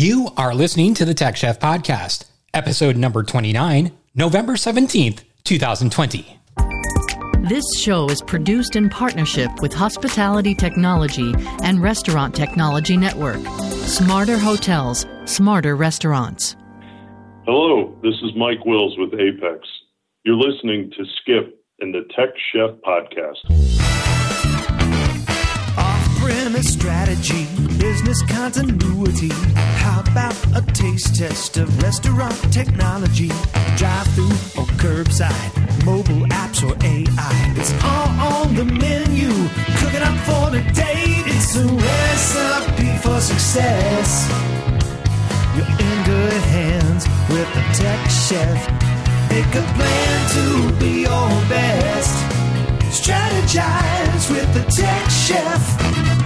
[0.00, 6.38] You are listening to the Tech Chef Podcast, episode number 29, November 17th, 2020.
[7.46, 13.40] This show is produced in partnership with Hospitality Technology and Restaurant Technology Network.
[13.84, 16.56] Smarter hotels, smarter restaurants.
[17.44, 19.68] Hello, this is Mike Wills with Apex.
[20.24, 23.79] You're listening to Skip in the Tech Chef Podcast
[26.30, 27.46] premise strategy,
[27.78, 29.30] business continuity.
[29.82, 33.30] How about a taste test of restaurant technology?
[33.76, 35.52] Drive through or curbside,
[35.84, 37.34] mobile apps or AI.
[37.58, 39.32] It's all on the menu.
[39.80, 41.02] Cooking up for the day.
[41.32, 44.08] It's a recipe for success.
[45.56, 48.58] You're in good hands with the tech chef.
[49.30, 52.14] Make a plan to be your best.
[53.00, 56.19] Strategize with the tech chef.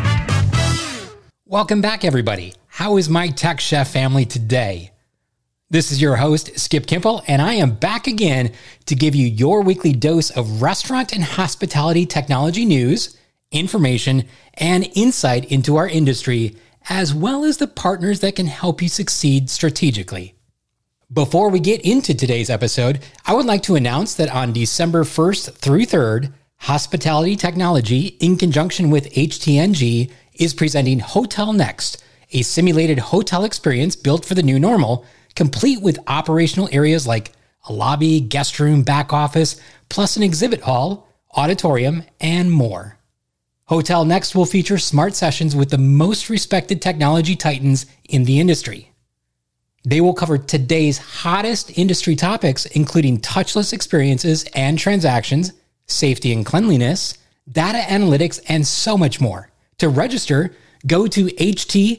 [1.54, 2.52] Welcome back, everybody.
[2.66, 4.90] How is my Tech Chef family today?
[5.70, 8.50] This is your host, Skip Kimpel, and I am back again
[8.86, 13.16] to give you your weekly dose of restaurant and hospitality technology news,
[13.52, 16.56] information, and insight into our industry,
[16.88, 20.34] as well as the partners that can help you succeed strategically.
[21.12, 25.52] Before we get into today's episode, I would like to announce that on December 1st
[25.52, 33.44] through 3rd, Hospitality Technology, in conjunction with HTNG, is presenting Hotel Next, a simulated hotel
[33.44, 35.04] experience built for the new normal,
[35.34, 37.32] complete with operational areas like
[37.68, 42.98] a lobby, guest room, back office, plus an exhibit hall, auditorium, and more.
[43.66, 48.92] Hotel Next will feature smart sessions with the most respected technology titans in the industry.
[49.84, 55.52] They will cover today's hottest industry topics, including touchless experiences and transactions,
[55.86, 57.18] safety and cleanliness,
[57.50, 59.50] data analytics, and so much more.
[59.84, 60.50] To register,
[60.86, 61.92] go to ht-next.com.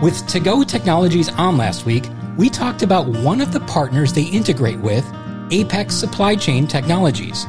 [0.00, 2.04] With To Go Technologies on last week,
[2.38, 5.04] we talked about one of the partners they integrate with,
[5.50, 7.44] Apex Supply Chain Technologies.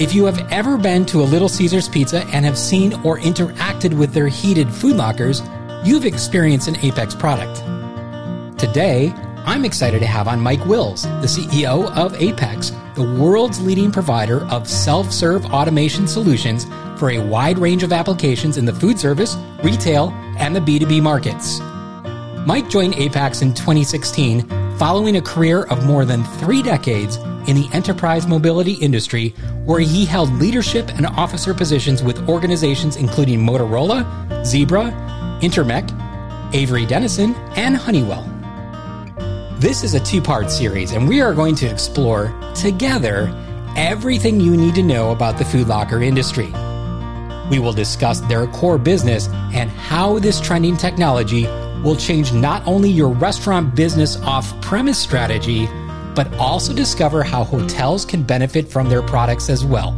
[0.00, 3.96] If you have ever been to a Little Caesars Pizza and have seen or interacted
[3.96, 5.42] with their heated food lockers,
[5.84, 7.58] you've experienced an Apex product.
[8.58, 9.14] Today,
[9.48, 14.44] I'm excited to have on Mike Wills, the CEO of Apex, the world's leading provider
[14.48, 16.66] of self serve automation solutions
[16.98, 21.60] for a wide range of applications in the food service, retail, and the B2B markets.
[22.46, 27.16] Mike joined Apex in 2016 following a career of more than three decades
[27.46, 29.30] in the enterprise mobility industry,
[29.64, 34.92] where he held leadership and officer positions with organizations including Motorola, Zebra,
[35.40, 35.88] Intermec,
[36.52, 38.37] Avery Dennison, and Honeywell.
[39.58, 43.34] This is a two part series, and we are going to explore together
[43.76, 46.46] everything you need to know about the food locker industry.
[47.50, 51.46] We will discuss their core business and how this trending technology
[51.82, 55.66] will change not only your restaurant business off premise strategy,
[56.14, 59.90] but also discover how hotels can benefit from their products as well.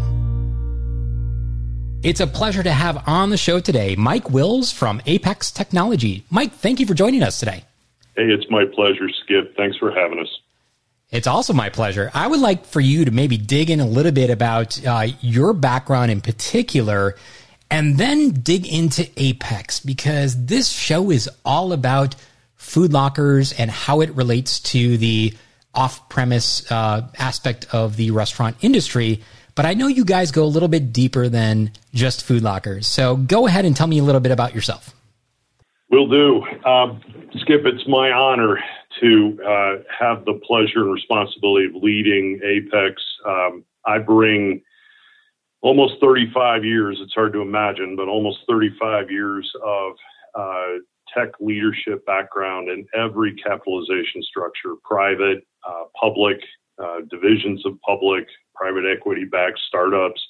[2.02, 6.24] It's a pleasure to have on the show today Mike Wills from Apex Technology.
[6.30, 7.64] Mike, thank you for joining us today.
[8.20, 9.56] Hey, it's my pleasure, Skip.
[9.56, 10.28] Thanks for having us.
[11.10, 12.10] It's also my pleasure.
[12.12, 15.54] I would like for you to maybe dig in a little bit about uh, your
[15.54, 17.14] background in particular
[17.70, 22.14] and then dig into Apex because this show is all about
[22.56, 25.32] food lockers and how it relates to the
[25.74, 29.22] off premise uh, aspect of the restaurant industry.
[29.54, 32.86] But I know you guys go a little bit deeper than just food lockers.
[32.86, 34.94] So go ahead and tell me a little bit about yourself.
[35.90, 36.42] Will do.
[36.64, 37.00] Um,
[37.40, 38.58] Skip, it's my honor
[39.00, 43.02] to uh, have the pleasure and responsibility of leading Apex.
[43.26, 44.62] Um, I bring
[45.62, 49.92] almost 35 years, it's hard to imagine, but almost 35 years of
[50.38, 50.66] uh,
[51.12, 56.38] tech leadership background in every capitalization structure private, uh, public,
[56.82, 60.20] uh, divisions of public, private equity backed startups.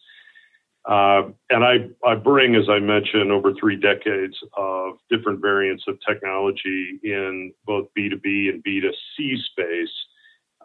[0.91, 5.97] Uh, and I, I bring, as I mentioned, over three decades of different variants of
[6.07, 9.95] technology in both B2B and B2C space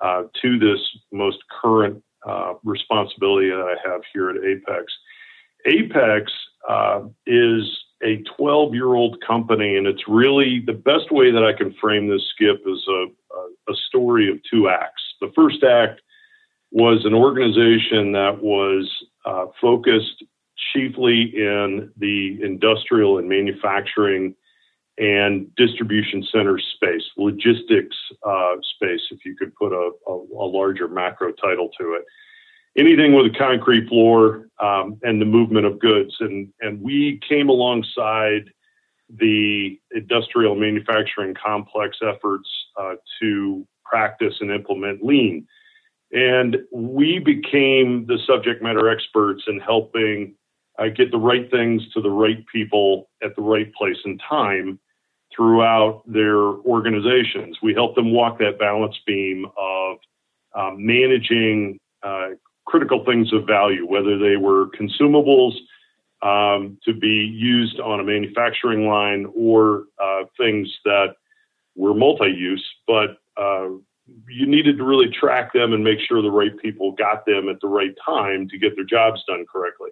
[0.01, 0.79] uh, to this
[1.11, 4.91] most current uh, responsibility that I have here at Apex.
[5.67, 6.31] Apex
[6.67, 7.63] uh, is
[8.03, 12.09] a 12 year old company, and it's really the best way that I can frame
[12.09, 13.05] this, Skip, is a,
[13.35, 15.03] a, a story of two acts.
[15.21, 16.01] The first act
[16.71, 18.91] was an organization that was
[19.25, 20.23] uh, focused
[20.73, 24.35] chiefly in the industrial and manufacturing
[24.97, 30.87] and distribution center space, logistics uh, space, if you could put a, a, a, larger
[30.87, 32.05] macro title to it.
[32.77, 36.15] Anything with a concrete floor um, and the movement of goods.
[36.19, 38.49] And, and we came alongside
[39.09, 42.49] the industrial manufacturing complex efforts
[42.79, 45.45] uh, to practice and implement lean.
[46.15, 50.33] And we became the subject matter experts in helping
[50.79, 54.79] uh, get the right things to the right people at the right place and time
[55.35, 57.57] throughout their organizations.
[57.61, 59.97] We help them walk that balance beam of
[60.55, 62.29] uh, managing uh,
[62.65, 65.55] critical things of value, whether they were consumables
[66.21, 71.15] um, to be used on a manufacturing line or uh, things that
[71.75, 73.67] were multi use, but uh,
[74.27, 77.59] you needed to really track them and make sure the right people got them at
[77.61, 79.89] the right time to get their jobs done correctly.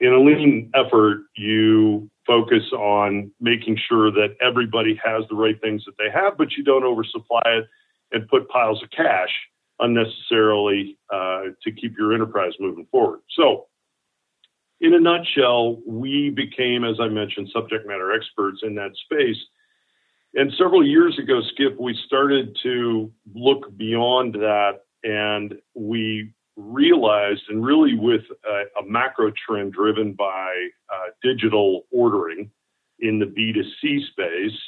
[0.00, 5.84] In a lean effort, you focus on making sure that everybody has the right things
[5.86, 7.64] that they have, but you don't oversupply it
[8.12, 9.30] and put piles of cash
[9.78, 13.20] unnecessarily uh, to keep your enterprise moving forward.
[13.36, 13.66] So,
[14.80, 19.36] in a nutshell, we became, as I mentioned, subject matter experts in that space.
[20.36, 27.64] And several years ago, Skip, we started to look beyond that and we realized, and
[27.64, 32.50] really with a, a macro trend driven by uh, digital ordering
[32.98, 34.58] in the B2C space,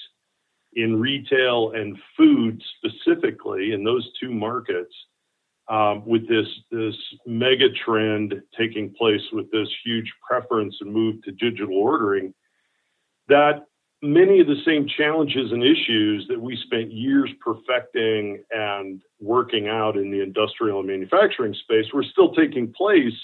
[0.72, 4.94] in retail and food specifically, in those two markets,
[5.68, 6.94] um, with this this
[7.26, 12.32] mega trend taking place with this huge preference and move to digital ordering,
[13.28, 13.64] that
[14.02, 19.96] many of the same challenges and issues that we spent years perfecting and working out
[19.96, 23.14] in the industrial and manufacturing space were still taking place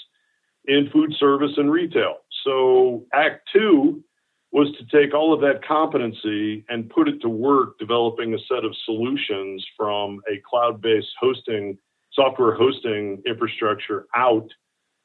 [0.65, 2.17] in food service and retail.
[2.43, 4.03] So Act Two
[4.51, 8.63] was to take all of that competency and put it to work developing a set
[8.63, 11.77] of solutions from a cloud-based hosting
[12.13, 14.47] software hosting infrastructure out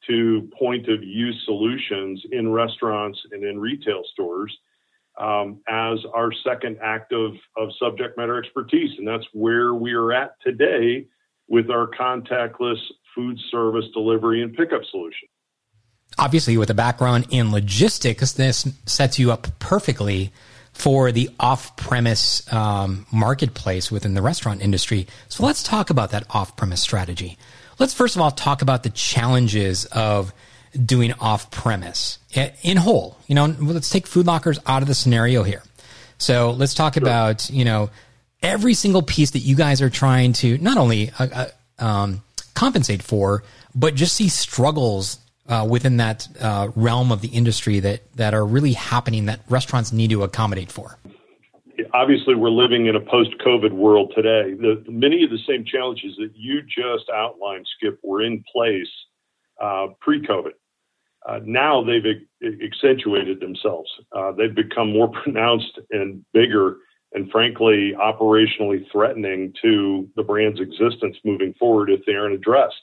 [0.06, 4.56] to point of use solutions in restaurants and in retail stores
[5.20, 8.90] um, as our second act of, of subject matter expertise.
[8.99, 11.06] And that's where we are at today
[11.49, 12.78] with our contactless
[13.14, 15.28] food service delivery and pickup solution.
[16.19, 20.32] Obviously, with a background in logistics, this sets you up perfectly
[20.72, 25.06] for the off-premise um, marketplace within the restaurant industry.
[25.28, 27.37] So let's talk about that off-premise strategy.
[27.78, 30.32] Let's first of all talk about the challenges of
[30.72, 32.19] doing off-premise
[32.62, 33.17] in whole.
[33.26, 35.62] You know, let's take food lockers out of the scenario here.
[36.19, 37.02] So let's talk sure.
[37.02, 37.90] about you know
[38.43, 42.22] every single piece that you guys are trying to not only uh, uh, um,
[42.55, 43.43] compensate for,
[43.75, 45.19] but just see struggles
[45.49, 49.93] uh, within that uh, realm of the industry that that are really happening that restaurants
[49.93, 50.99] need to accommodate for?
[51.94, 54.52] Obviously, we're living in a post-COVID world today.
[54.52, 58.87] The, many of the same challenges that you just outlined, Skip, were in place
[59.61, 60.52] uh, pre-COVID.
[61.28, 62.22] Uh, now they've
[62.62, 63.90] accentuated themselves.
[64.17, 66.78] Uh, they've become more pronounced and bigger,
[67.12, 72.81] and frankly, operationally threatening to the brand's existence moving forward if they aren't addressed.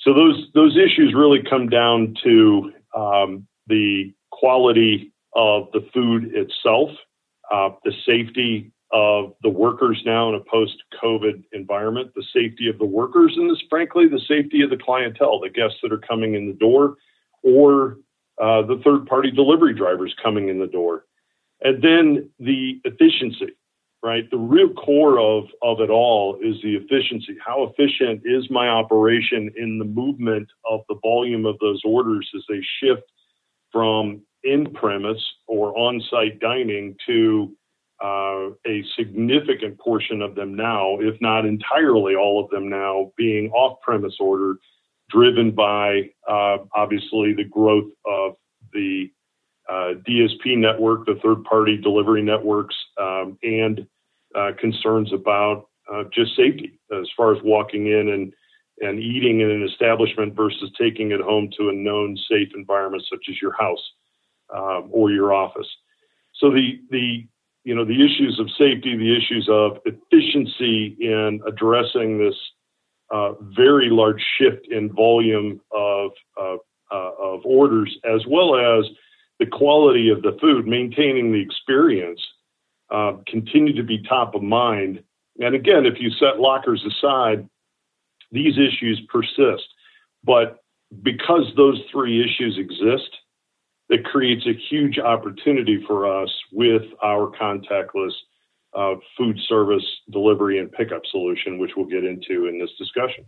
[0.00, 6.90] So those those issues really come down to um, the quality of the food itself,
[7.52, 12.86] uh, the safety of the workers now in a post-COVID environment, the safety of the
[12.86, 16.46] workers, and this, frankly, the safety of the clientele, the guests that are coming in
[16.46, 16.96] the door,
[17.46, 17.98] or
[18.42, 21.06] uh, the third-party delivery drivers coming in the door,
[21.62, 23.54] and then the efficiency
[24.06, 24.30] right?
[24.30, 27.36] The real core of, of it all is the efficiency.
[27.44, 32.42] How efficient is my operation in the movement of the volume of those orders as
[32.48, 33.02] they shift
[33.72, 37.52] from in premise or on site dining to
[38.00, 43.50] uh, a significant portion of them now, if not entirely all of them now, being
[43.50, 44.54] off premise order,
[45.10, 48.34] driven by uh, obviously the growth of
[48.72, 49.10] the
[49.68, 53.86] uh, DSP network, the third party delivery networks, um, and
[54.34, 58.32] uh, concerns about uh, just safety as far as walking in and,
[58.80, 63.24] and eating in an establishment versus taking it home to a known safe environment such
[63.28, 63.82] as your house
[64.54, 65.68] um, or your office.
[66.34, 67.26] So the, the,
[67.64, 72.36] you know, the issues of safety, the issues of efficiency in addressing this
[73.10, 76.10] uh, very large shift in volume of,
[76.40, 76.56] uh,
[76.90, 78.84] of orders, as well as
[79.38, 82.20] the quality of the food, maintaining the experience
[82.90, 85.02] uh, continue to be top of mind.
[85.40, 87.48] And again, if you set lockers aside,
[88.32, 89.68] these issues persist.
[90.24, 90.58] But
[91.02, 93.10] because those three issues exist,
[93.88, 98.12] it creates a huge opportunity for us with our contactless
[98.74, 103.24] uh, food service delivery and pickup solution, which we'll get into in this discussion.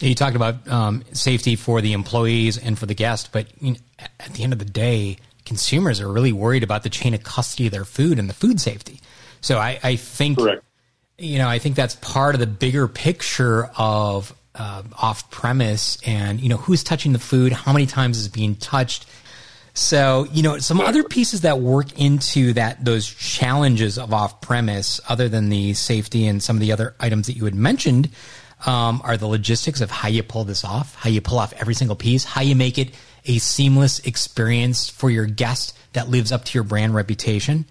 [0.00, 3.78] You talked about um, safety for the employees and for the guest, but you know,
[4.18, 7.66] at the end of the day, consumers are really worried about the chain of custody
[7.66, 9.00] of their food and the food safety.
[9.40, 10.64] So I, I think, Correct.
[11.18, 16.40] you know, I think that's part of the bigger picture of uh, off premise and,
[16.40, 19.06] you know, who's touching the food, how many times is being touched.
[19.74, 25.00] So, you know, some other pieces that work into that, those challenges of off premise,
[25.08, 28.08] other than the safety and some of the other items that you had mentioned,
[28.66, 31.74] um, are the logistics of how you pull this off, how you pull off every
[31.74, 32.94] single piece, how you make it
[33.26, 37.66] a seamless experience for your guest that lives up to your brand reputation.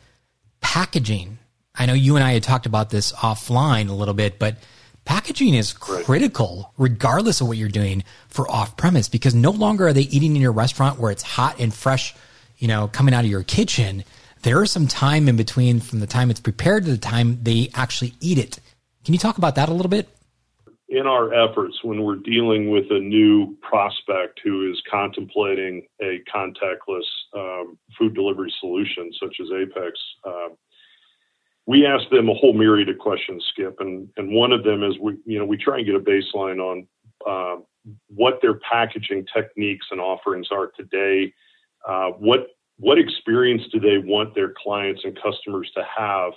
[0.60, 1.38] Packaging.
[1.74, 4.58] I know you and I had talked about this offline a little bit, but
[5.06, 9.94] packaging is critical regardless of what you're doing for off premise because no longer are
[9.94, 12.16] they eating in your restaurant where it's hot and fresh,
[12.58, 14.04] you know, coming out of your kitchen.
[14.44, 17.70] There is some time in between from the time it's prepared to the time they
[17.74, 18.60] actually eat it.
[19.06, 20.08] Can you talk about that a little bit?
[20.94, 27.08] in our efforts when we're dealing with a new prospect who is contemplating a contactless
[27.36, 30.50] um, food delivery solution such as Apex, uh,
[31.66, 34.98] we ask them a whole myriad of questions, Skip, and and one of them is
[35.00, 36.88] we you know we try and get a baseline on
[37.28, 37.62] uh,
[38.08, 41.34] what their packaging techniques and offerings are today.
[41.88, 46.34] Uh, what what experience do they want their clients and customers to have?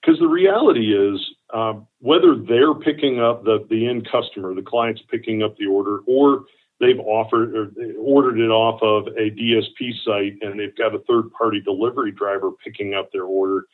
[0.00, 1.18] Because the reality is,
[1.54, 6.00] um, whether they're picking up the, the end customer, the client's picking up the order,
[6.06, 6.44] or
[6.80, 11.30] they've offered or ordered it off of a DSP site and they've got a third
[11.30, 13.64] party delivery driver picking up their order,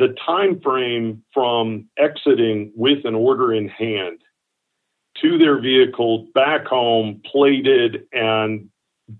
[0.00, 4.18] the time frame from exiting with an order in hand
[5.20, 8.70] to their vehicle back home, plated, and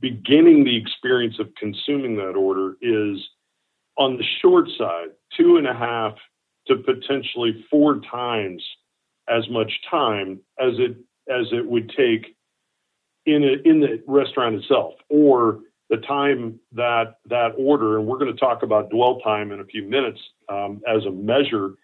[0.01, 3.19] beginning the experience of consuming that order is
[3.99, 6.15] on the short side, two and a half
[6.67, 8.65] to potentially four times
[9.29, 10.97] as much time as it
[11.29, 12.35] as it would take
[13.27, 15.61] in a, in the restaurant itself or
[15.91, 19.65] the time that that order and we're going to talk about dwell time in a
[19.65, 21.75] few minutes um, as a measure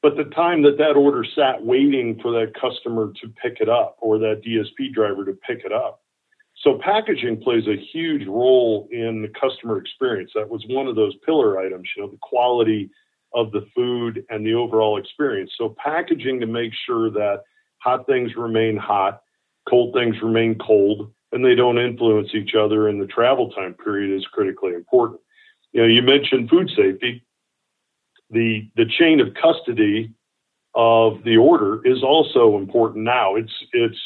[0.00, 3.96] but the time that that order sat waiting for that customer to pick it up
[4.00, 6.02] or that dsp driver to pick it up
[6.62, 11.14] so packaging plays a huge role in the customer experience that was one of those
[11.24, 12.90] pillar items you know the quality
[13.34, 15.52] of the food and the overall experience.
[15.58, 17.42] So packaging to make sure that
[17.82, 19.20] hot things remain hot,
[19.68, 24.16] cold things remain cold, and they don't influence each other and the travel time period
[24.16, 25.20] is critically important.
[25.72, 27.24] You know, you mentioned food safety.
[28.30, 30.12] The the chain of custody
[30.74, 33.36] of the order is also important now.
[33.36, 33.98] It's it's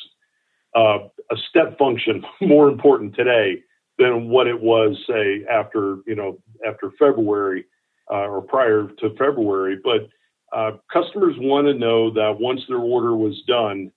[0.74, 0.98] uh,
[1.30, 3.62] a step function more important today
[3.98, 7.64] than what it was, say, after you know after February
[8.10, 9.78] uh, or prior to February.
[9.82, 10.08] But
[10.56, 13.90] uh, customers want to know that once their order was done,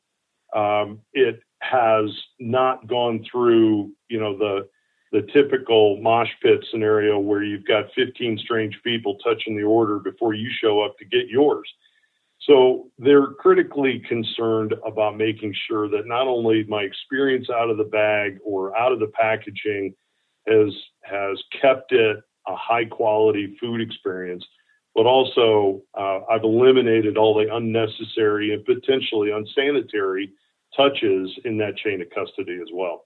[0.55, 4.68] um, it has not gone through, you know, the
[5.12, 10.34] the typical mosh pit scenario where you've got 15 strange people touching the order before
[10.34, 11.72] you show up to get yours.
[12.42, 17.86] So they're critically concerned about making sure that not only my experience out of the
[17.86, 19.96] bag or out of the packaging
[20.48, 22.18] has has kept it
[22.48, 24.46] a high quality food experience,
[24.94, 30.32] but also uh, I've eliminated all the unnecessary and potentially unsanitary
[30.75, 33.05] touches in that chain of custody as well.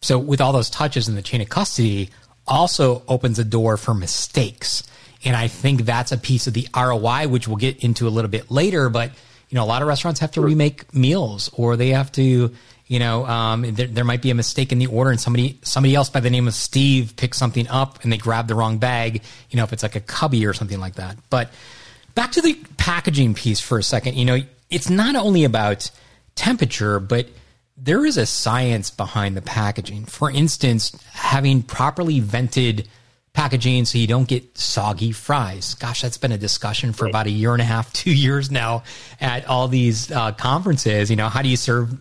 [0.00, 2.10] So, with all those touches in the chain of custody,
[2.46, 4.82] also opens a door for mistakes.
[5.24, 8.30] And I think that's a piece of the ROI, which we'll get into a little
[8.30, 8.88] bit later.
[8.88, 9.10] But,
[9.48, 10.44] you know, a lot of restaurants have to sure.
[10.44, 12.54] remake meals or they have to,
[12.86, 15.94] you know, um, there, there, might be a mistake in the order, and somebody somebody
[15.94, 19.22] else by the name of Steve picks something up, and they grab the wrong bag.
[19.50, 21.18] You know, if it's like a cubby or something like that.
[21.28, 21.50] But
[22.14, 24.16] back to the packaging piece for a second.
[24.16, 24.38] You know,
[24.70, 25.90] it's not only about
[26.38, 27.28] temperature, but
[27.76, 30.04] there is a science behind the packaging.
[30.04, 32.88] For instance, having properly vented
[33.32, 35.74] packaging so you don't get soggy fries.
[35.74, 38.82] Gosh, that's been a discussion for about a year and a half, two years now
[39.20, 41.10] at all these uh, conferences.
[41.10, 41.96] You know, how do you serve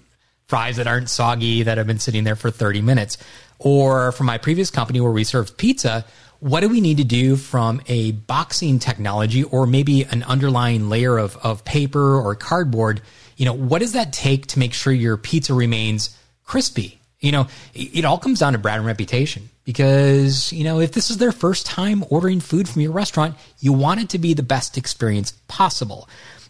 [0.47, 3.17] fries that aren't soggy that have been sitting there for 30 minutes.
[3.59, 6.05] Or from my previous company where we served pizza,
[6.39, 11.17] what do we need to do from a boxing technology or maybe an underlying layer
[11.17, 13.01] of, of paper or cardboard?
[13.37, 16.99] You know, what does that take to make sure your pizza remains crispy?
[17.19, 21.17] You know, it, all comes down to brand reputation because, you know, if this is
[21.17, 24.77] their first time ordering food from your restaurant, you want it to be the best
[24.77, 26.09] experience possible.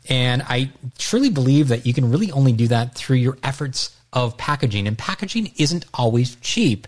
[0.10, 4.38] And I truly believe that you can really only do that through your efforts of
[4.38, 4.88] packaging.
[4.88, 6.88] And packaging isn't always cheap.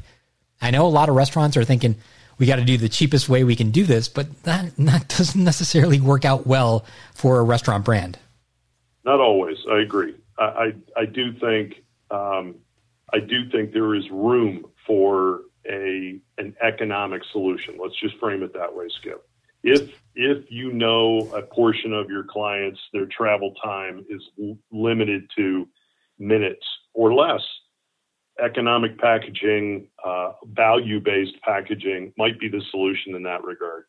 [0.62, 1.96] I know a lot of restaurants are thinking,
[2.38, 5.44] we got to do the cheapest way we can do this, but that, that doesn't
[5.44, 8.18] necessarily work out well for a restaurant brand.
[9.10, 9.58] Not always.
[9.72, 10.14] I agree.
[10.38, 12.58] I, I, I do think um,
[13.12, 17.80] I do think there is room for a an economic solution.
[17.82, 19.28] Let's just frame it that way, Skip.
[19.64, 25.24] If if you know a portion of your clients their travel time is l- limited
[25.38, 25.68] to
[26.20, 27.42] minutes or less,
[28.40, 33.86] economic packaging, uh, value based packaging might be the solution in that regard.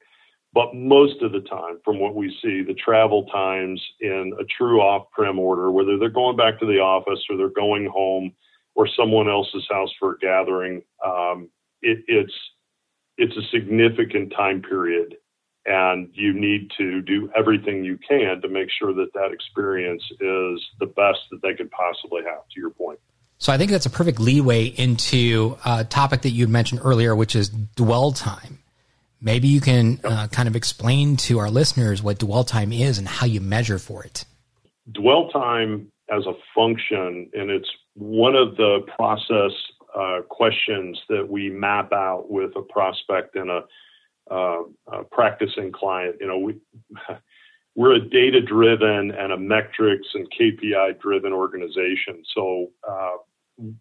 [0.52, 4.80] But most of the time, from what we see, the travel times in a true
[4.80, 8.32] off prem order, whether they're going back to the office or they're going home
[8.74, 11.48] or someone else's house for a gathering, um,
[11.82, 12.34] it, it's
[13.16, 15.16] it's a significant time period,
[15.66, 20.60] and you need to do everything you can to make sure that that experience is
[20.80, 22.42] the best that they could possibly have.
[22.54, 22.98] To your point.
[23.38, 27.36] So I think that's a perfect leeway into a topic that you mentioned earlier, which
[27.36, 28.59] is dwell time.
[29.20, 33.06] Maybe you can uh, kind of explain to our listeners what dwell time is and
[33.06, 34.24] how you measure for it.
[34.90, 39.52] Dwell time as a function, and it's one of the process
[39.94, 43.64] uh, questions that we map out with a prospect and a,
[44.30, 44.62] uh,
[44.92, 46.16] a practicing client.
[46.20, 46.56] You know, we
[47.74, 52.22] we're a data driven and a metrics and KPI driven organization.
[52.34, 53.16] So uh,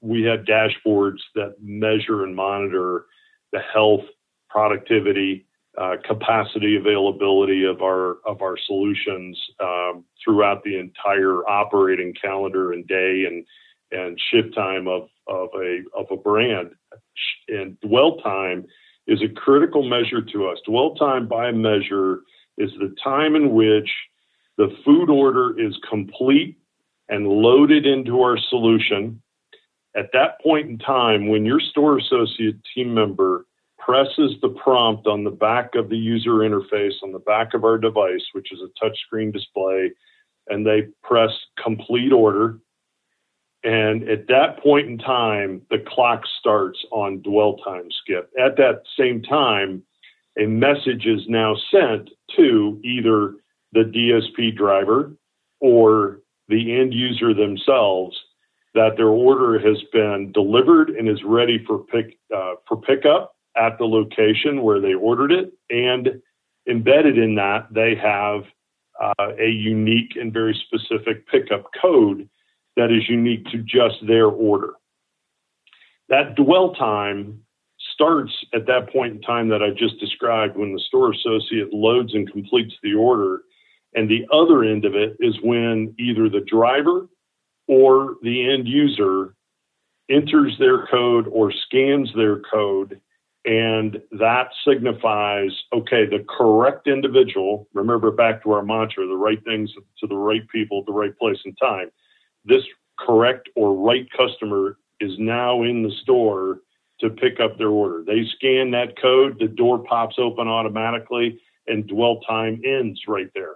[0.01, 3.05] we have dashboards that measure and monitor
[3.51, 4.05] the health,
[4.49, 5.45] productivity,
[5.77, 12.87] uh, capacity availability of our of our solutions um, throughout the entire operating calendar and
[12.87, 13.45] day and
[13.91, 16.71] and shift time of of a of a brand.
[17.47, 18.65] And dwell time
[19.07, 20.57] is a critical measure to us.
[20.65, 22.21] Dwell time by measure
[22.57, 23.89] is the time in which
[24.57, 26.57] the food order is complete
[27.07, 29.21] and loaded into our solution.
[29.95, 33.45] At that point in time, when your store associate team member
[33.79, 37.77] presses the prompt on the back of the user interface on the back of our
[37.77, 39.91] device, which is a touchscreen display,
[40.47, 41.31] and they press
[41.61, 42.59] complete order,
[43.63, 48.31] and at that point in time, the clock starts on dwell time skip.
[48.39, 49.83] At that same time,
[50.39, 53.35] a message is now sent to either
[53.73, 55.13] the DSP driver
[55.59, 58.17] or the end user themselves
[58.75, 63.77] that their order has been delivered and is ready for pick uh, for pickup at
[63.77, 65.51] the location where they ordered it.
[65.69, 66.21] And
[66.67, 68.43] embedded in that, they have
[69.01, 72.29] uh, a unique and very specific pickup code
[72.75, 74.73] that is unique to just their order.
[76.09, 77.41] That dwell time
[77.93, 82.13] starts at that point in time that I just described when the store associate loads
[82.13, 83.43] and completes the order.
[83.93, 87.07] And the other end of it is when either the driver
[87.67, 89.35] or the end user
[90.09, 92.99] enters their code or scans their code.
[93.45, 99.71] And that signifies, okay, the correct individual, remember back to our mantra, the right things
[99.99, 101.89] to the right people, the right place and time
[102.45, 102.63] this
[102.97, 106.59] correct or right customer is now in the store
[106.99, 108.03] to pick up their order.
[108.05, 113.55] They scan that code, the door pops open automatically, and dwell time ends right there.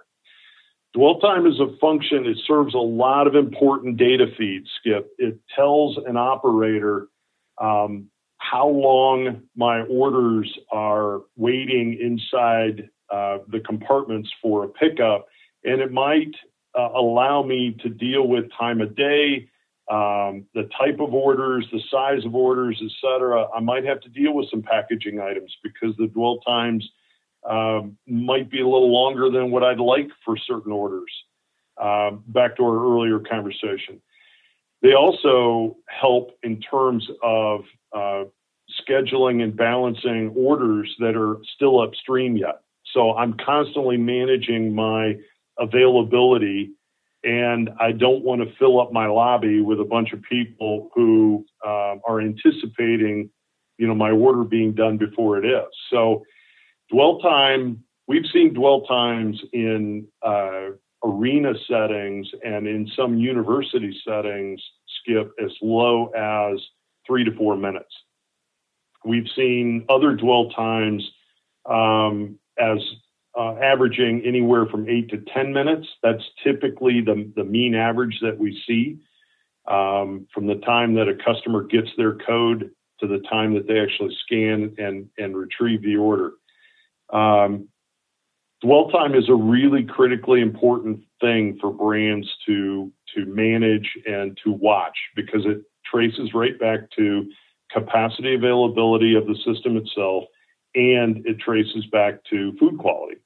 [0.94, 5.10] Dwell time is a function, it serves a lot of important data feeds, Skip.
[5.18, 7.08] It tells an operator
[7.60, 8.08] um,
[8.50, 15.26] how long my orders are waiting inside uh, the compartments for a pickup,
[15.64, 16.34] and it might
[16.78, 19.48] uh, allow me to deal with time of day,
[19.90, 23.46] um, the type of orders, the size of orders, et cetera.
[23.56, 26.88] I might have to deal with some packaging items because the dwell times
[27.48, 31.12] um, might be a little longer than what I'd like for certain orders.
[31.80, 34.00] Um, back to our earlier conversation.
[34.82, 38.24] They also help in terms of uh,
[38.80, 42.60] scheduling and balancing orders that are still upstream yet.
[42.92, 45.16] So I'm constantly managing my
[45.58, 46.72] availability
[47.24, 51.44] and I don't want to fill up my lobby with a bunch of people who
[51.66, 53.30] uh, are anticipating,
[53.78, 55.66] you know, my order being done before it is.
[55.90, 56.22] So,
[56.90, 57.82] dwell time.
[58.06, 64.62] We've seen dwell times in uh, arena settings and in some university settings
[65.00, 66.60] skip as low as
[67.06, 67.92] three to four minutes.
[69.04, 71.08] We've seen other dwell times
[71.66, 72.78] um, as
[73.38, 75.86] uh, averaging anywhere from eight to 10 minutes.
[76.02, 78.98] That's typically the, the mean average that we see
[79.66, 83.80] um, from the time that a customer gets their code to the time that they
[83.80, 86.32] actually scan and, and retrieve the order.
[87.12, 87.68] Um,
[88.62, 94.52] dwell time is a really critically important thing for brands to, to manage and to
[94.52, 95.62] watch because it
[95.94, 97.30] traces right back to
[97.70, 100.24] capacity availability of the system itself
[100.74, 103.16] and it traces back to food quality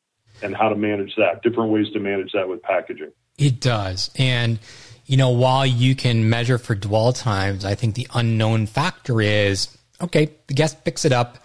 [0.43, 3.11] and how to manage that, different ways to manage that with packaging.
[3.39, 4.11] It does.
[4.17, 4.59] And,
[5.07, 9.77] you know, while you can measure for dwell times, I think the unknown factor is
[10.01, 11.39] okay, the guest picks it up,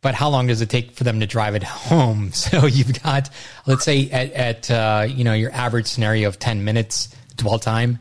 [0.00, 2.32] but how long does it take for them to drive it home?
[2.32, 3.30] So you've got,
[3.66, 7.98] let's say, at, at uh, you know your average scenario of ten minutes dwell time.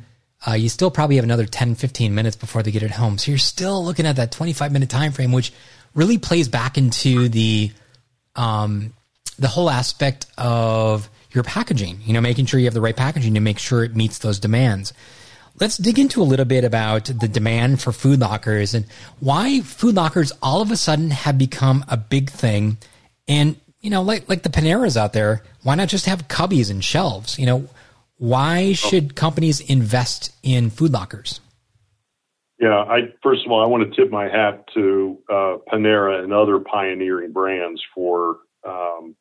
[0.48, 3.18] Uh, you still probably have another 10, 15 minutes before they get it home.
[3.18, 5.52] So you're still looking at that 25 minute time frame, which
[5.94, 7.72] really plays back into the
[8.36, 8.94] um,
[9.38, 12.00] the whole aspect of your packaging.
[12.04, 14.40] You know, making sure you have the right packaging to make sure it meets those
[14.40, 14.94] demands.
[15.60, 18.86] Let's dig into a little bit about the demand for food lockers and
[19.20, 22.78] why food lockers all of a sudden have become a big thing.
[23.28, 26.82] And, you know, like, like the Paneras out there, why not just have cubbies and
[26.82, 27.38] shelves?
[27.38, 27.70] You know,
[28.20, 31.40] why should companies invest in food lockers?
[32.60, 36.34] Yeah, I first of all, I want to tip my hat to uh, Panera and
[36.34, 39.16] other pioneering brands for um,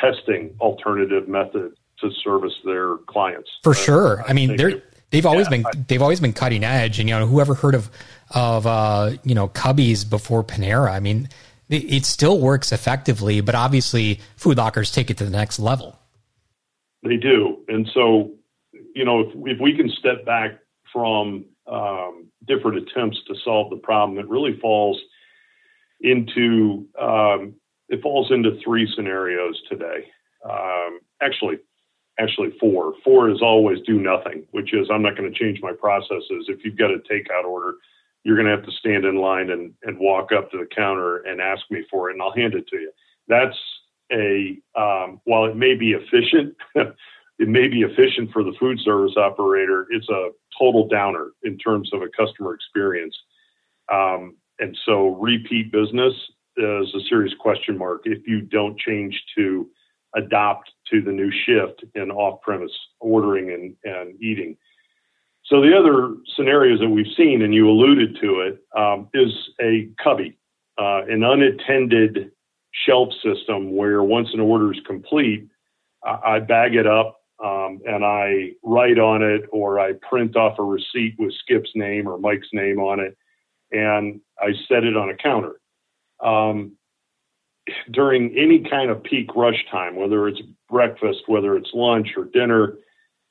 [0.00, 3.50] testing alternative methods to service their clients.
[3.62, 4.22] For sure.
[4.22, 7.08] I, I mean, they're They've always yeah, been I, they've always been cutting edge, and
[7.08, 7.90] you know whoever heard of
[8.30, 10.90] of uh, you know Cubbies before Panera?
[10.90, 11.28] I mean,
[11.68, 15.98] it, it, still works effectively, but obviously food lockers take it to the next level.
[17.02, 18.32] They do, and so
[18.94, 20.58] you know if, if we can step back
[20.92, 25.00] from um, different attempts to solve the problem, it really falls
[26.00, 27.54] into um,
[27.88, 30.06] it falls into three scenarios today.
[30.48, 31.58] Um, actually,
[32.18, 32.94] actually four.
[33.04, 36.46] Four is always do nothing, which is I'm not going to change my processes.
[36.48, 37.74] If you've got a takeout order,
[38.24, 41.18] you're going to have to stand in line and, and walk up to the counter
[41.18, 42.92] and ask me for it, and I'll hand it to you.
[43.28, 43.56] That's
[44.12, 49.16] a um, while it may be efficient, it may be efficient for the food service
[49.16, 49.86] operator.
[49.90, 53.16] It's a total downer in terms of a customer experience,
[53.92, 56.14] um, and so repeat business
[56.56, 59.68] is a serious question mark if you don't change to
[60.14, 64.56] adopt to the new shift in off-premise ordering and, and eating.
[65.44, 69.88] So the other scenarios that we've seen, and you alluded to it, um, is a
[70.02, 70.38] cubby,
[70.78, 72.30] uh, an unattended
[72.86, 75.48] shelf system where once an order is complete,
[76.04, 80.58] I, I bag it up um, and I write on it or I print off
[80.58, 83.16] a receipt with Skip's name or Mike's name on it,
[83.72, 85.60] and I set it on a counter.
[86.22, 86.72] Um,
[87.92, 92.74] during any kind of peak rush time, whether it's breakfast, whether it's lunch or dinner,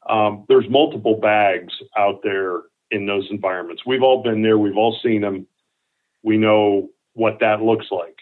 [0.08, 3.84] um, there's multiple bags out there in those environments.
[3.86, 4.58] We've all been there.
[4.58, 5.45] We've all seen them.
[6.23, 8.15] We know what that looks like.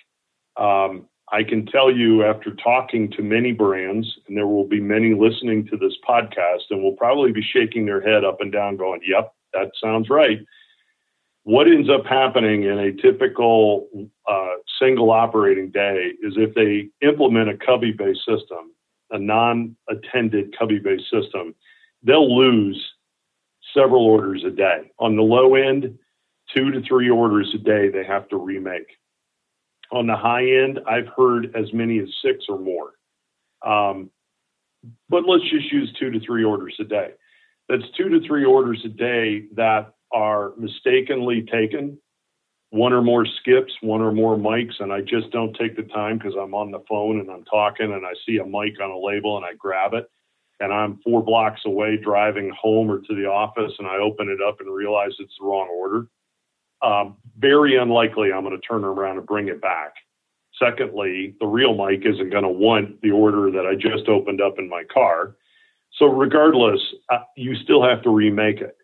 [0.58, 5.14] Um, I can tell you after talking to many brands, and there will be many
[5.14, 9.02] listening to this podcast, and will probably be shaking their head up and down, going,
[9.06, 10.40] Yep, that sounds right
[11.48, 13.88] what ends up happening in a typical
[14.30, 18.74] uh, single operating day is if they implement a cubby based system,
[19.12, 21.56] a non attended cubby based system,
[22.04, 22.86] they'll lose
[23.74, 24.92] several orders a day.
[25.00, 25.98] On the low end,
[26.54, 28.98] two to three orders a day they have to remake.
[29.92, 32.94] On the high end, I've heard as many as six or more.
[33.66, 34.10] Um,
[35.10, 37.12] but let's just use two to three orders a day.
[37.70, 41.98] That's two to three orders a day that are mistakenly taken,
[42.70, 46.18] one or more skips, one or more Mikes, and I just don't take the time
[46.18, 48.98] because I'm on the phone and I'm talking and I see a Mike on a
[48.98, 50.10] label and I grab it.
[50.60, 54.40] And I'm four blocks away driving home or to the office and I open it
[54.42, 56.08] up and realize it's the wrong order.
[56.82, 59.94] Um, very unlikely I'm going to turn around and bring it back.
[60.60, 64.58] Secondly, the real Mike isn't going to want the order that I just opened up
[64.58, 65.36] in my car.
[65.98, 68.78] So, regardless, uh, you still have to remake it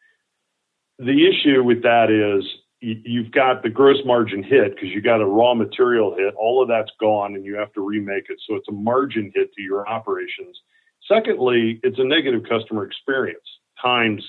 [0.99, 2.45] the issue with that is
[2.81, 6.33] you've got the gross margin hit because you got a raw material hit.
[6.35, 8.39] All of that's gone and you have to remake it.
[8.47, 10.59] So it's a margin hit to your operations.
[11.07, 13.43] Secondly, it's a negative customer experience
[13.81, 14.23] times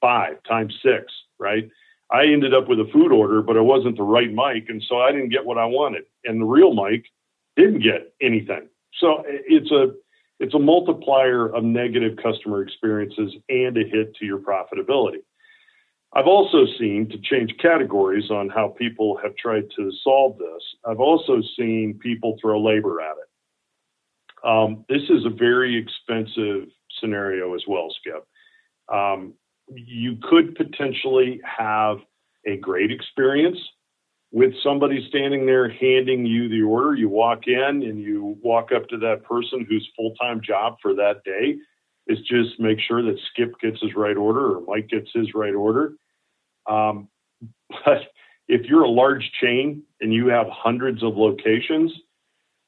[0.00, 1.68] five, times six, right?
[2.10, 4.66] I ended up with a food order, but it wasn't the right Mike.
[4.68, 6.04] And so I didn't get what I wanted.
[6.24, 7.04] And the real Mike
[7.56, 8.68] didn't get anything.
[8.98, 9.92] So it's a,
[10.40, 15.18] it's a multiplier of negative customer experiences and a hit to your profitability.
[16.14, 21.00] I've also seen, to change categories on how people have tried to solve this, I've
[21.00, 24.48] also seen people throw labor at it.
[24.48, 26.68] Um, this is a very expensive
[26.98, 28.26] scenario as well, Skip.
[28.90, 29.34] Um,
[29.74, 31.98] you could potentially have
[32.46, 33.58] a great experience
[34.30, 36.94] with somebody standing there handing you the order.
[36.94, 40.94] You walk in and you walk up to that person whose full time job for
[40.94, 41.56] that day
[42.06, 45.54] is just make sure that Skip gets his right order or Mike gets his right
[45.54, 45.94] order.
[46.68, 47.08] Um,
[47.84, 47.98] but
[48.48, 51.92] if you're a large chain and you have hundreds of locations,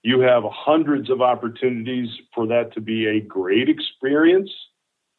[0.02, 4.50] you have hundreds of opportunities for that to be a great experience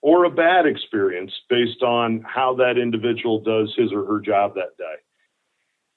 [0.01, 4.77] or a bad experience based on how that individual does his or her job that
[4.77, 4.95] day.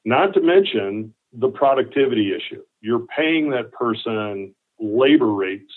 [0.05, 2.63] Not to mention the productivity issue.
[2.81, 5.73] You're paying that person labor rates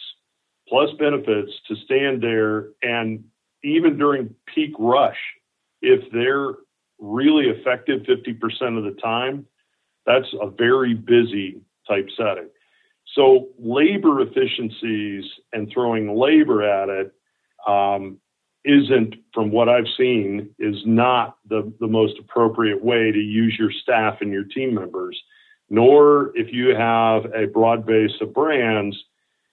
[0.68, 3.24] plus benefits to stand there and
[3.64, 5.18] even during peak rush,
[5.82, 6.56] if they're
[7.00, 9.46] really effective 50% of the time,
[10.06, 12.50] that's a very busy type setting.
[13.16, 17.14] So labor efficiencies and throwing labor at it
[17.66, 18.20] um,
[18.66, 23.72] isn't, from what I've seen, is not the, the most appropriate way to use your
[23.72, 25.20] staff and your team members.
[25.70, 28.98] Nor if you have a broad base of brands,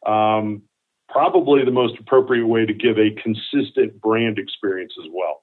[0.07, 0.63] um,
[1.09, 5.43] probably the most appropriate way to give a consistent brand experience as well.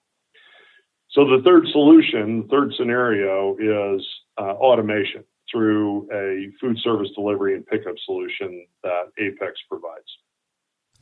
[1.11, 4.05] So the third solution, the third scenario is
[4.37, 10.07] uh, automation through a food service delivery and pickup solution that Apex provides.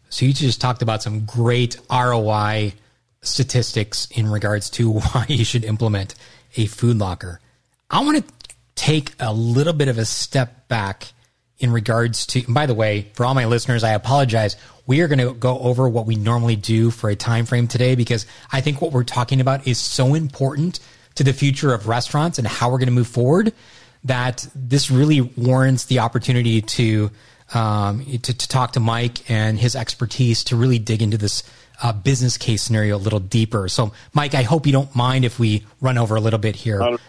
[0.10, 2.74] So you just talked about some great ROI
[3.22, 6.16] statistics in regards to why you should implement
[6.58, 7.40] a food locker.
[7.90, 8.34] I want to
[8.76, 11.08] take a little bit of a step back
[11.60, 15.20] in regards to by the way for all my listeners i apologize we are going
[15.20, 18.82] to go over what we normally do for a time frame today because i think
[18.82, 20.80] what we're talking about is so important
[21.16, 23.52] to the future of restaurants and how we're going to move forward
[24.06, 27.12] that this really warrants the opportunity to
[27.54, 31.44] um, to, to, talk to Mike and his expertise to really dig into this
[31.82, 33.68] uh, business case scenario a little deeper.
[33.70, 36.80] So, Mike, I hope you don't mind if we run over a little bit here.
[36.80, 37.02] Not,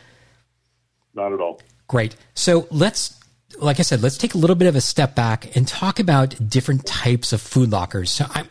[1.14, 1.60] not at all.
[1.88, 2.16] Great.
[2.34, 3.18] So let's,
[3.58, 6.36] like I said, let's take a little bit of a step back and talk about
[6.48, 8.10] different types of food lockers.
[8.10, 8.48] So I'm,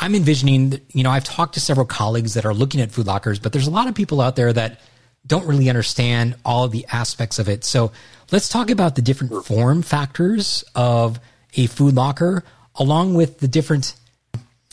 [0.00, 3.38] I'm envisioning, you know, I've talked to several colleagues that are looking at food lockers,
[3.38, 4.80] but there's a lot of people out there that
[5.28, 7.64] don't really understand all of the aspects of it.
[7.64, 7.92] So
[8.32, 11.20] let's talk about the different form factors of
[11.54, 12.42] a food locker,
[12.74, 13.94] along with the different,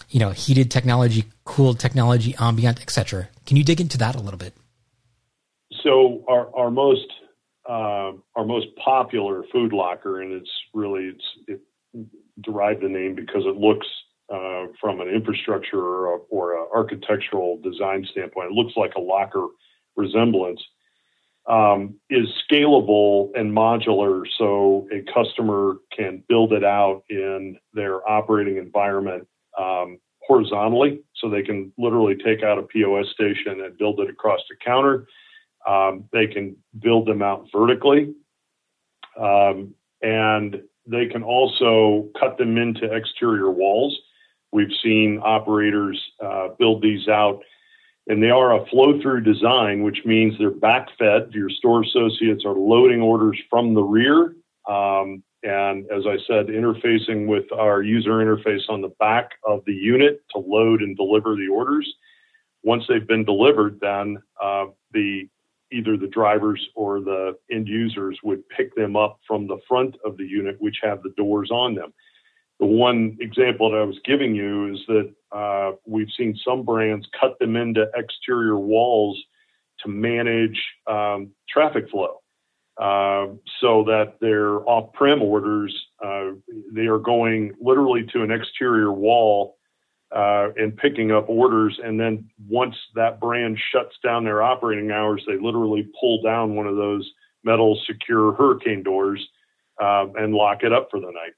[0.09, 3.27] you know, heated technology, cooled technology, ambient, etc.
[3.45, 4.53] Can you dig into that a little bit?
[5.83, 7.05] So our, our most
[7.67, 11.61] uh, our most popular food locker, and it's really it's it
[12.41, 13.87] derived the name because it looks
[14.31, 19.01] uh, from an infrastructure or, a, or a architectural design standpoint, it looks like a
[19.01, 19.47] locker
[19.95, 20.61] resemblance,
[21.47, 28.57] um, is scalable and modular so a customer can build it out in their operating
[28.57, 29.27] environment
[29.59, 31.01] um, horizontally.
[31.15, 35.07] So they can literally take out a POS station and build it across the counter.
[35.67, 38.13] Um, they can build them out vertically.
[39.19, 43.97] Um, and they can also cut them into exterior walls.
[44.51, 47.41] We've seen operators uh, build these out
[48.07, 51.33] and they are a flow through design, which means they're backfed.
[51.33, 54.35] Your store associates are loading orders from the rear.
[54.67, 59.73] Um, and as I said, interfacing with our user interface on the back of the
[59.73, 61.91] unit to load and deliver the orders.
[62.63, 65.27] Once they've been delivered, then uh, the
[65.71, 70.17] either the drivers or the end users would pick them up from the front of
[70.17, 71.93] the unit, which have the doors on them.
[72.59, 77.07] The one example that I was giving you is that uh, we've seen some brands
[77.19, 79.21] cut them into exterior walls
[79.81, 82.21] to manage um, traffic flow.
[82.77, 83.27] Uh,
[83.61, 86.31] so that their off-prem orders, uh,
[86.73, 89.55] they are going literally to an exterior wall
[90.13, 91.79] uh, and picking up orders.
[91.81, 96.67] And then once that brand shuts down their operating hours, they literally pull down one
[96.67, 97.09] of those
[97.45, 99.25] metal secure hurricane doors
[99.81, 101.33] uh, and lock it up for the night.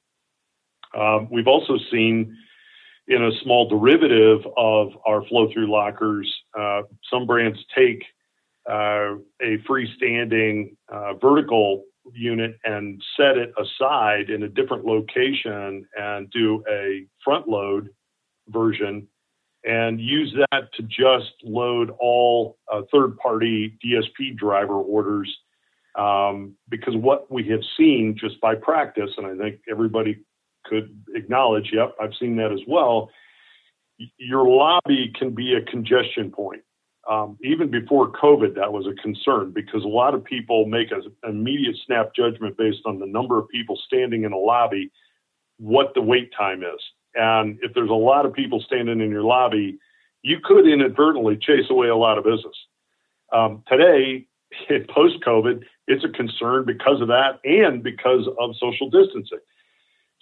[0.96, 2.38] Um, we've also seen
[3.08, 8.04] in a small derivative of our flow through lockers, uh, some brands take
[8.70, 16.30] uh, a freestanding uh, vertical unit and set it aside in a different location and
[16.32, 17.90] do a front load
[18.50, 19.08] version
[19.64, 25.36] and use that to just load all uh, third party DSP driver orders.
[25.98, 30.24] Um, because what we have seen just by practice, and I think everybody
[30.70, 33.10] could acknowledge, yep, I've seen that as well.
[34.18, 36.62] Your lobby can be a congestion point.
[37.10, 41.04] Um, even before COVID, that was a concern because a lot of people make an
[41.24, 44.92] immediate snap judgment based on the number of people standing in a lobby,
[45.58, 46.82] what the wait time is.
[47.16, 49.80] And if there's a lot of people standing in your lobby,
[50.22, 52.56] you could inadvertently chase away a lot of business.
[53.32, 54.28] Um, today,
[54.90, 59.40] post COVID, it's a concern because of that and because of social distancing.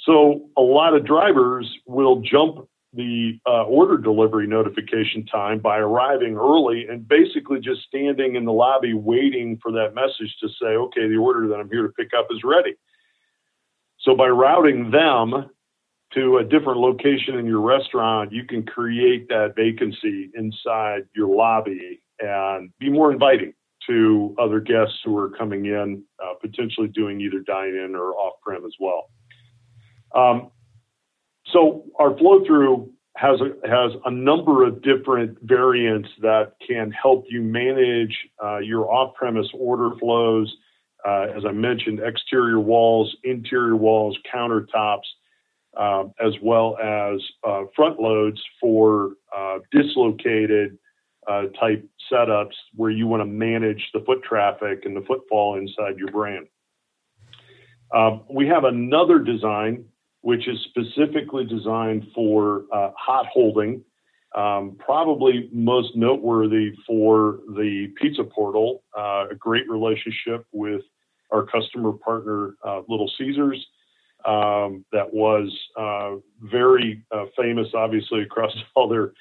[0.06, 6.38] So a lot of drivers will jump the uh, order delivery notification time by arriving
[6.38, 11.08] early and basically just standing in the lobby waiting for that message to say, okay,
[11.08, 12.76] the order that I'm here to pick up is ready.
[14.00, 15.50] So by routing them
[16.14, 22.02] to a different location in your restaurant, you can create that vacancy inside your lobby
[22.20, 23.54] and be more inviting
[23.88, 28.36] to other guests who are coming in, uh, potentially doing either dine in or off
[28.42, 29.10] prem as well.
[30.16, 30.52] Um,
[31.52, 37.26] so our flow through has a, has a number of different variants that can help
[37.30, 40.54] you manage uh, your off premise order flows.
[41.08, 45.06] Uh, as I mentioned, exterior walls, interior walls, countertops,
[45.78, 50.78] uh, as well as uh, front loads for uh, dislocated
[51.28, 55.98] uh, type setups where you want to manage the foot traffic and the footfall inside
[55.98, 56.48] your brand.
[57.94, 59.86] Um, we have another design
[60.26, 63.80] which is specifically designed for uh, hot holding.
[64.36, 70.82] Um, probably most noteworthy for the Pizza Portal, uh, a great relationship with
[71.32, 73.64] our customer partner, uh, Little Caesars,
[74.26, 79.14] um, that was uh, very uh, famous, obviously, across all their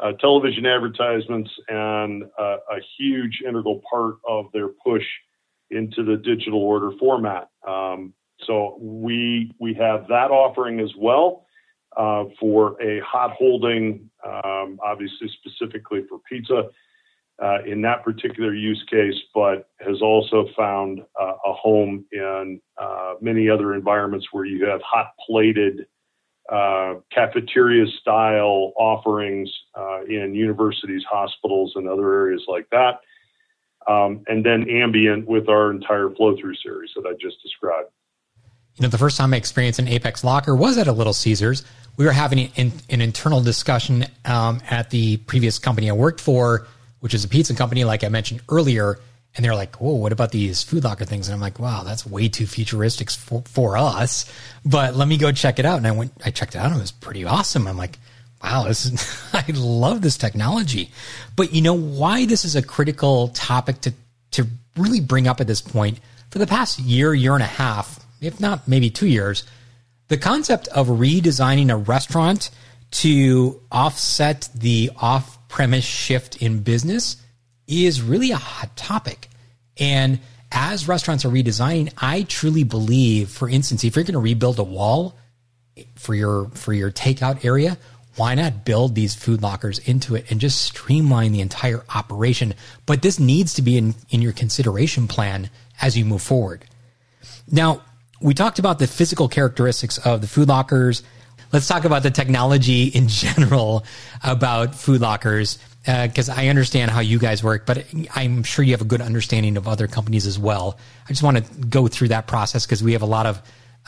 [0.00, 5.04] uh, television advertisements and uh, a huge integral part of their push
[5.70, 7.48] into the digital order format.
[7.66, 8.14] Um,
[8.46, 11.46] so we we have that offering as well
[11.96, 16.68] uh, for a hot holding, um, obviously specifically for pizza.
[17.42, 23.14] Uh, in that particular use case, but has also found uh, a home in uh,
[23.20, 25.86] many other environments where you have hot plated
[26.50, 33.00] uh, cafeteria style offerings uh, in universities, hospitals, and other areas like that.
[33.88, 37.88] Um, and then ambient with our entire flow through series that I just described.
[38.76, 41.64] You know, the first time I experienced an Apex locker was at a Little Caesars.
[41.96, 46.66] We were having an, an internal discussion um, at the previous company I worked for,
[47.00, 48.98] which is a pizza company, like I mentioned earlier.
[49.34, 52.04] And they're like, "Whoa, what about these food locker things?" And I'm like, "Wow, that's
[52.04, 54.30] way too futuristic for, for us."
[54.62, 55.78] But let me go check it out.
[55.78, 56.66] And I went, I checked it out.
[56.66, 57.66] and It was pretty awesome.
[57.66, 57.98] I'm like,
[58.44, 60.90] "Wow, this is, I love this technology."
[61.34, 63.94] But you know why this is a critical topic to
[64.32, 65.98] to really bring up at this point?
[66.30, 69.44] For the past year, year and a half, if not maybe two years,
[70.08, 72.50] the concept of redesigning a restaurant
[72.92, 77.16] to offset the off premise shift in business
[77.66, 79.28] is really a hot topic.
[79.78, 84.58] And as restaurants are redesigning, I truly believe, for instance, if you're going to rebuild
[84.58, 85.16] a wall
[85.94, 87.78] for your for your takeout area,
[88.16, 92.54] why not build these food lockers into it and just streamline the entire operation?
[92.84, 95.48] But this needs to be in, in your consideration plan
[95.80, 96.66] as you move forward.
[97.50, 97.82] Now,
[98.22, 101.02] we talked about the physical characteristics of the food lockers.
[101.52, 103.84] Let's talk about the technology in general
[104.22, 108.70] about food lockers because uh, I understand how you guys work, but I'm sure you
[108.70, 110.78] have a good understanding of other companies as well.
[111.06, 113.42] I just want to go through that process because we have a lot of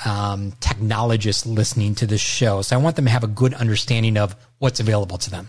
[0.05, 2.63] um, technologists listening to this show.
[2.63, 5.49] So I want them to have a good understanding of what's available to them.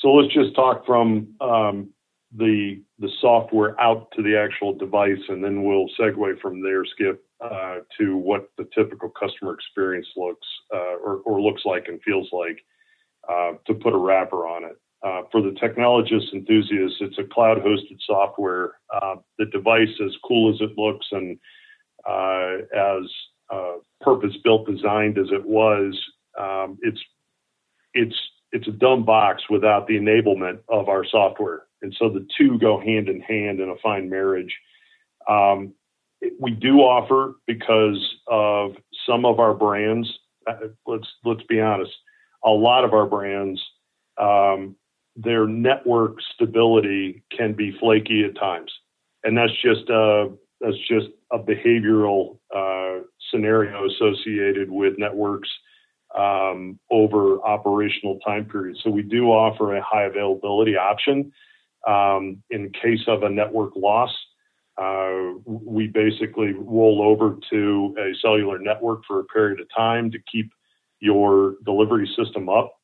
[0.00, 1.90] So let's just talk from um,
[2.34, 7.22] the the software out to the actual device, and then we'll segue from there, Skip,
[7.40, 12.28] uh, to what the typical customer experience looks uh, or, or, looks like and feels
[12.32, 12.58] like
[13.28, 14.76] uh, to put a wrapper on it.
[15.04, 18.72] Uh, for the technologist enthusiasts, it's a cloud hosted software.
[18.92, 21.38] Uh, the device, as cool as it looks and
[22.08, 23.08] uh, as
[24.00, 25.96] purpose built designed as it was,
[26.38, 27.00] um, it's
[27.94, 28.16] it's
[28.50, 32.80] it's a dumb box without the enablement of our software, and so the two go
[32.80, 34.56] hand in hand in a fine marriage.
[35.28, 35.74] Um,
[36.40, 38.72] we do offer because of
[39.06, 40.08] some of our brands.
[40.46, 41.92] Uh, let's let's be honest.
[42.44, 43.60] A lot of our brands,
[44.20, 44.76] um,
[45.16, 48.72] their network stability can be flaky at times,
[49.24, 55.48] and that's just a that's just a behavioral uh, scenario associated with networks
[56.16, 58.80] um, over operational time periods.
[58.82, 61.32] So we do offer a high availability option
[61.86, 64.10] um, in case of a network loss.
[64.80, 70.18] Uh, we basically roll over to a cellular network for a period of time to
[70.30, 70.52] keep
[71.00, 72.78] your delivery system up.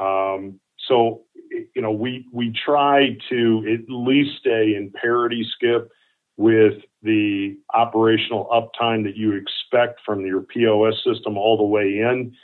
[0.00, 5.90] Um, so, you know, we we try to at least stay in parity, Skip,
[6.36, 12.34] with the operational uptime that you expect from your POS system all the way in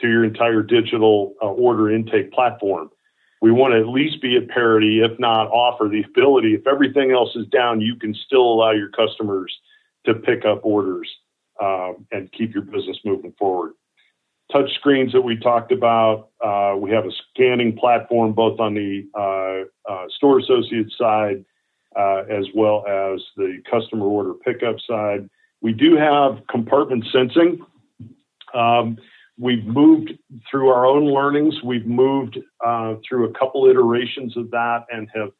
[0.00, 2.90] to your entire digital uh, order intake platform
[3.44, 6.54] we want to at least be at parity, if not offer the ability.
[6.54, 9.54] If everything else is down, you can still allow your customers
[10.06, 11.06] to pick up orders
[11.62, 13.72] um, and keep your business moving forward.
[14.50, 16.30] Touch screens that we talked about.
[16.42, 21.44] Uh, we have a scanning platform both on the uh, uh, store associate side
[21.96, 25.28] uh, as well as the customer order pickup side.
[25.60, 27.62] We do have compartment sensing.
[28.54, 28.96] Um,
[29.38, 30.12] we've moved
[30.50, 31.54] through our own learnings.
[31.62, 35.30] We've moved uh, through a couple iterations of that and have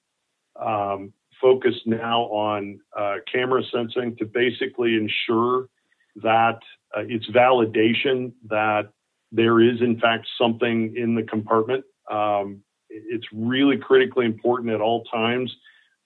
[0.61, 5.69] um, focused now on uh, camera sensing to basically ensure
[6.17, 6.59] that
[6.97, 8.91] uh, it's validation that
[9.33, 11.85] there is in fact something in the compartment.
[12.11, 15.55] Um, it's really critically important at all times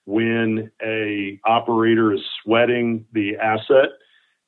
[0.05, 3.89] when a operator is sweating the asset,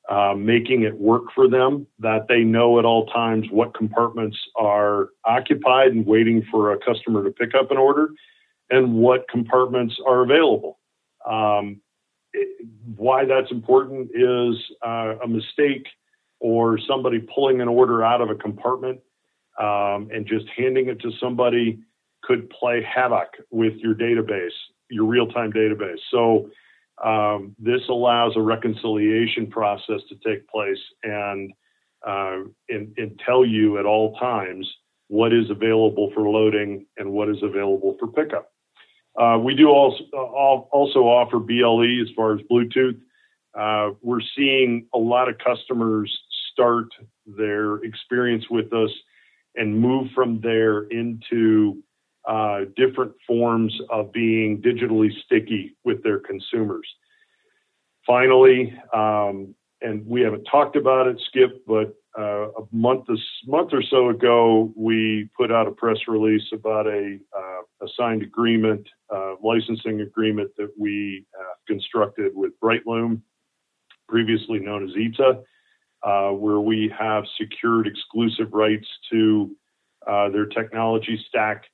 [0.08, 5.10] uh, making it work for them, that they know at all times what compartments are
[5.24, 8.10] occupied and waiting for a customer to pick up an order,
[8.70, 10.78] and what compartments are available.
[11.28, 11.80] Um,
[12.96, 15.86] why that's important is uh, a mistake
[16.40, 19.00] or somebody pulling an order out of a compartment
[19.60, 21.78] um, and just handing it to somebody
[22.22, 24.50] could play havoc with your database,
[24.90, 25.98] your real time database.
[26.10, 26.50] So,
[27.02, 31.52] um, this allows a reconciliation process to take place and,
[32.06, 32.38] uh,
[32.68, 34.70] and, and tell you at all times
[35.08, 38.52] what is available for loading and what is available for pickup.
[39.18, 42.98] Uh, we do also, also offer BLE as far as Bluetooth.
[43.58, 46.10] Uh, we're seeing a lot of customers
[46.52, 46.86] start
[47.26, 48.90] their experience with us
[49.54, 51.82] and move from there into
[52.28, 56.86] uh, different forms of being digitally sticky with their consumers.
[58.06, 63.16] Finally, um, and we haven't talked about it, Skip, but uh, a month a
[63.46, 68.22] month or so ago, we put out a press release about a, uh, a signed
[68.22, 71.24] agreement, uh, licensing agreement that we
[71.66, 73.20] constructed with Brightloom,
[74.08, 75.42] previously known as Eatsa,
[76.02, 79.54] uh, where we have secured exclusive rights to
[80.06, 81.64] uh, their technology stack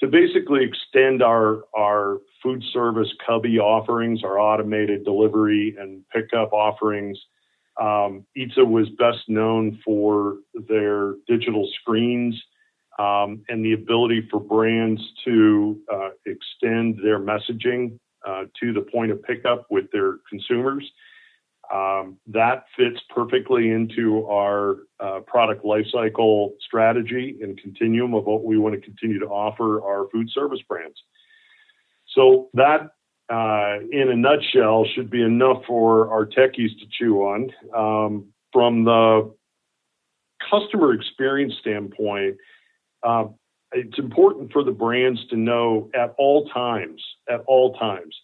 [0.00, 7.18] to basically extend our our food service cubby offerings, our automated delivery and pickup offerings.
[7.80, 10.38] Um, Eatsa was best known for
[10.68, 12.40] their digital screens
[12.98, 19.10] um, and the ability for brands to uh, extend their messaging uh, to the point
[19.10, 20.90] of pickup with their consumers.
[21.72, 28.58] Um, that fits perfectly into our uh, product lifecycle strategy and continuum of what we
[28.58, 31.00] want to continue to offer our food service brands.
[32.08, 32.90] So that,
[33.32, 37.50] uh, in a nutshell, should be enough for our techies to chew on.
[37.72, 39.32] Um, from the
[40.50, 42.36] customer experience standpoint,
[43.04, 43.26] uh,
[43.72, 48.16] it's important for the brands to know at all times, at all times,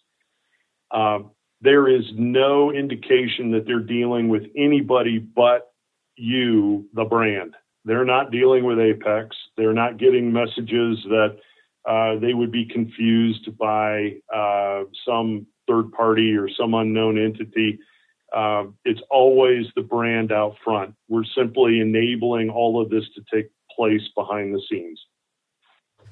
[0.91, 1.19] uh,
[1.61, 5.71] there is no indication that they're dealing with anybody but
[6.15, 7.55] you, the brand.
[7.85, 9.35] They're not dealing with Apex.
[9.55, 11.37] They're not getting messages that
[11.87, 17.79] uh, they would be confused by uh, some third party or some unknown entity.
[18.35, 20.93] Uh, it's always the brand out front.
[21.07, 24.99] We're simply enabling all of this to take place behind the scenes.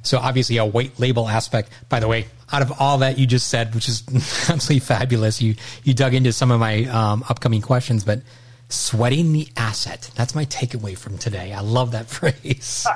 [0.05, 1.69] So obviously a white label aspect.
[1.89, 4.03] By the way, out of all that you just said, which is
[4.49, 8.21] absolutely fabulous, you you dug into some of my um, upcoming questions, but
[8.69, 10.09] sweating the asset.
[10.15, 11.53] That's my takeaway from today.
[11.53, 12.87] I love that phrase.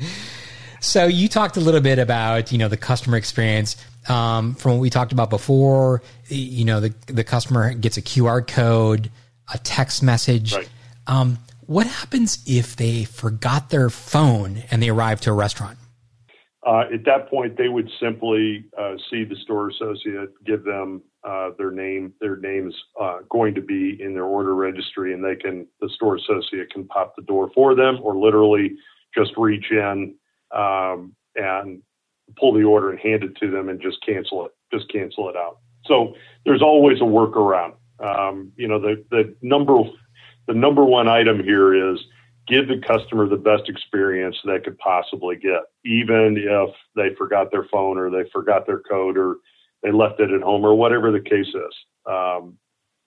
[0.80, 3.76] so you talked a little bit about you know the customer experience.
[4.08, 8.46] Um, from what we talked about before, you know the the customer gets a QR
[8.46, 9.10] code,
[9.52, 10.54] a text message.
[10.54, 10.68] Right.
[11.06, 15.77] Um, what happens if they forgot their phone and they arrive to a restaurant?
[16.66, 21.50] Uh, at that point, they would simply uh, see the store associate, give them uh,
[21.56, 22.12] their name.
[22.20, 25.88] Their name is uh, going to be in their order registry, and they can the
[25.94, 28.76] store associate can pop the door for them, or literally
[29.16, 30.14] just reach in
[30.54, 31.80] um, and
[32.36, 34.52] pull the order and hand it to them, and just cancel it.
[34.72, 35.58] Just cancel it out.
[35.86, 37.74] So there's always a workaround.
[38.00, 39.78] Um, you know, the the number
[40.48, 42.00] the number one item here is
[42.48, 47.64] give the customer the best experience they could possibly get, even if they forgot their
[47.70, 49.36] phone or they forgot their code or
[49.82, 51.74] they left it at home or whatever the case is.
[52.06, 52.58] Um,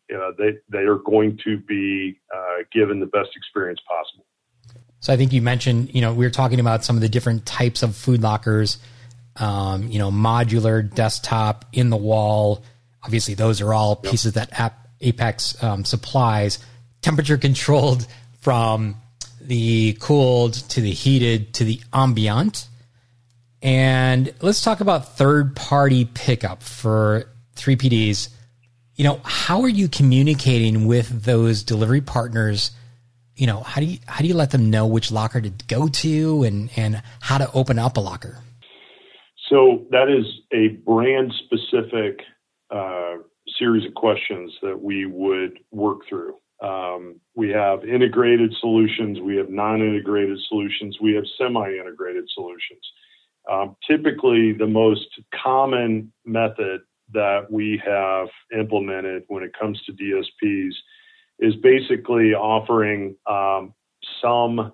[0.10, 4.26] you know, they, they are going to be uh, given the best experience possible.
[5.00, 7.46] So I think you mentioned, you know, we were talking about some of the different
[7.46, 8.78] types of food lockers,
[9.38, 12.64] um, you know, modular, desktop, in the wall.
[13.04, 14.12] Obviously, those are all yep.
[14.12, 16.60] pieces that Apex um, supplies.
[17.02, 18.06] Temperature controlled
[18.42, 18.96] from
[19.48, 22.68] the cooled to the heated to the ambient.
[23.62, 27.26] And let's talk about third party pickup for
[27.56, 28.30] 3PDs.
[28.96, 32.72] You know, how are you communicating with those delivery partners?
[33.36, 35.88] You know, how do you how do you let them know which locker to go
[35.88, 38.38] to and and how to open up a locker?
[39.50, 42.22] So that is a brand specific
[42.70, 43.18] uh,
[43.60, 46.36] series of questions that we would work through.
[46.62, 52.82] Um, we have integrated solutions, we have non integrated solutions, we have semi integrated solutions.
[53.52, 55.08] Um, typically, the most
[55.44, 56.82] common method
[57.14, 60.74] that we have implemented when it comes to DSPs
[61.40, 63.74] is basically offering um,
[64.22, 64.72] some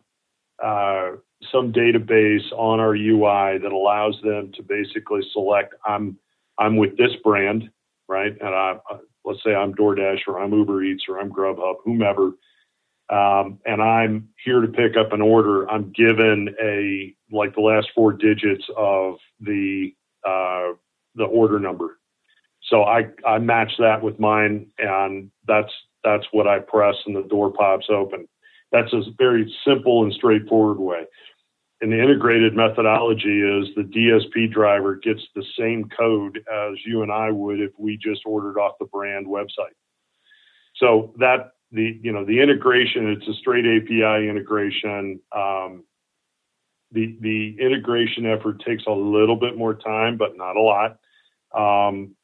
[0.63, 1.11] uh,
[1.51, 6.17] some database on our UI that allows them to basically select I'm
[6.57, 7.69] I'm with this brand,
[8.07, 8.35] right?
[8.39, 8.77] And I
[9.27, 12.31] let's say I'm DoorDash or I'm Uber Eats or I'm Grubhub, whomever,
[13.09, 15.69] um, and I'm here to pick up an order.
[15.69, 19.93] I'm given a like the last four digits of the
[20.25, 20.73] uh,
[21.15, 21.99] the order number.
[22.69, 25.71] So I I match that with mine, and that's
[26.03, 28.27] that's what I press, and the door pops open.
[28.71, 31.03] That's a very simple and straightforward way.
[31.79, 37.11] And the integrated methodology is the DSP driver gets the same code as you and
[37.11, 39.75] I would if we just ordered off the brand website.
[40.77, 45.19] So that the you know the integration, it's a straight API integration.
[45.35, 45.83] Um,
[46.91, 50.97] the the integration effort takes a little bit more time, but not a lot.
[51.53, 52.15] Um,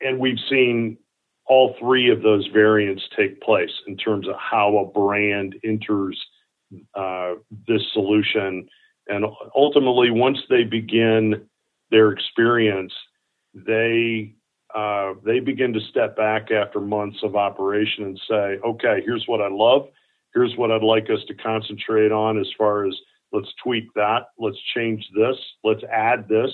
[0.00, 0.98] and we've seen
[1.46, 6.18] all three of those variants take place in terms of how a brand enters
[6.94, 7.34] uh,
[7.66, 8.68] this solution.
[9.08, 11.46] And ultimately, once they begin
[11.90, 12.92] their experience,
[13.54, 14.34] they
[14.74, 19.40] uh, they begin to step back after months of operation and say, "Okay, here's what
[19.40, 19.88] I love.
[20.32, 22.94] Here's what I'd like us to concentrate on as far as
[23.32, 26.52] let's tweak that, let's change this, let's add this."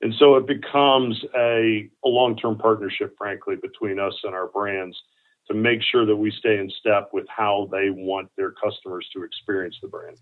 [0.00, 5.00] And so it becomes a, a long-term partnership, frankly, between us and our brands
[5.48, 9.22] to make sure that we stay in step with how they want their customers to
[9.22, 10.16] experience the brand.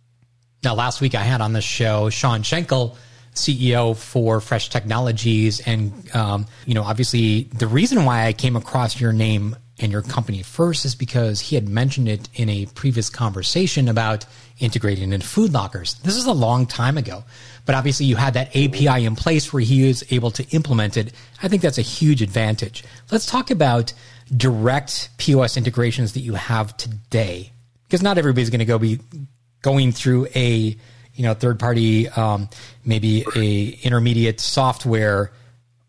[0.64, 2.96] Now, last week I had on the show Sean Schenkel,
[3.34, 9.00] CEO for Fresh Technologies, and um, you know, obviously, the reason why I came across
[9.00, 13.10] your name and your company first is because he had mentioned it in a previous
[13.10, 14.24] conversation about
[14.60, 15.94] integrating into food lockers.
[16.04, 17.24] This is a long time ago,
[17.66, 21.12] but obviously you had that API in place where he was able to implement it.
[21.42, 22.84] I think that's a huge advantage.
[23.10, 23.92] Let's talk about
[24.34, 27.52] direct POS integrations that you have today?
[27.84, 29.00] Because not everybody's going to go be
[29.62, 30.76] going through a
[31.14, 32.48] you know third party um,
[32.84, 35.32] maybe a intermediate software.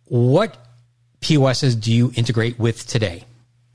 [0.05, 0.57] What
[1.21, 3.23] POSs do you integrate with today?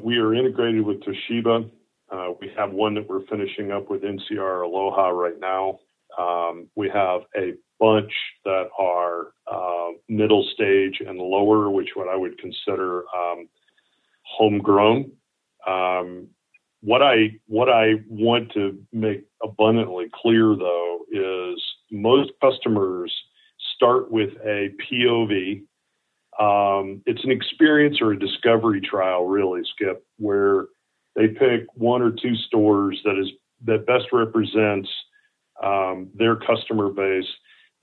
[0.03, 1.71] We are integrated with Toshiba.
[2.11, 5.81] Uh, we have one that we're finishing up with NCR Aloha right now.
[6.17, 8.13] Um, we have a bunch
[8.45, 13.49] that are uh, middle stage and lower, which what I would consider um,
[14.23, 15.11] homegrown.
[15.67, 16.29] Um,
[16.81, 23.13] what I what I want to make abundantly clear though is most customers
[23.75, 25.65] start with a POV.
[26.39, 30.67] Um, it's an experience or a discovery trial, really, Skip, where
[31.17, 33.29] they pick one or two stores that is
[33.65, 34.89] that best represents
[35.63, 37.27] um, their customer base.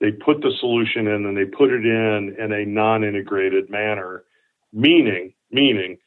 [0.00, 4.24] They put the solution in and they put it in in a non-integrated manner,
[4.72, 5.98] meaning meaning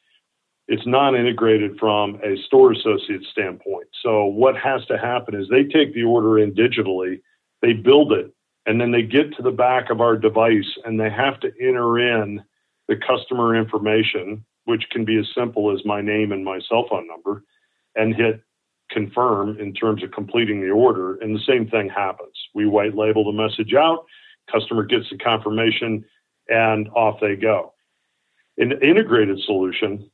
[0.66, 3.88] it's non-integrated from a store associate standpoint.
[4.02, 7.20] So what has to happen is they take the order in digitally,
[7.60, 8.32] they build it,
[8.70, 11.98] and then they get to the back of our device and they have to enter
[11.98, 12.40] in
[12.86, 17.08] the customer information, which can be as simple as my name and my cell phone
[17.08, 17.42] number,
[17.96, 18.40] and hit
[18.88, 21.16] confirm in terms of completing the order.
[21.16, 22.30] And the same thing happens.
[22.54, 24.04] We white label the message out,
[24.48, 26.04] customer gets the confirmation,
[26.48, 27.74] and off they go.
[28.56, 30.08] An integrated solution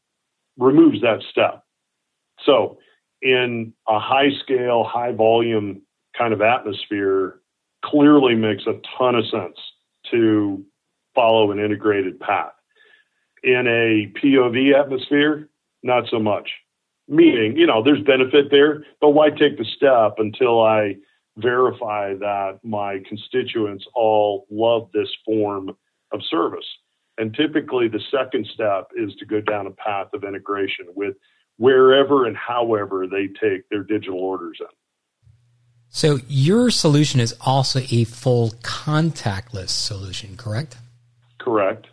[0.57, 1.63] removes that step.
[2.47, 2.79] So,
[3.21, 5.83] in a high scale, high volume
[6.17, 7.41] kind of atmosphere,
[7.91, 9.57] clearly makes a ton of sense
[10.11, 10.65] to
[11.15, 12.53] follow an integrated path.
[13.43, 15.49] In a POV atmosphere,
[15.83, 16.51] not so much.
[17.09, 20.97] Meaning, you know, there's benefit there, but why take the step until I
[21.37, 25.71] verify that my constituents all love this form
[26.13, 26.67] of service?
[27.19, 31.15] And typically, the second step is to go down a path of integration with
[31.59, 34.67] wherever and however they take their digital orders in.
[35.89, 40.77] So, your solution is also a full contactless solution, correct?
[41.39, 41.87] Correct.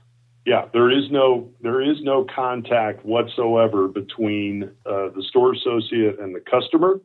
[0.46, 6.36] Yeah, there is no there is no contact whatsoever between uh, the store associate and
[6.36, 7.00] the customer,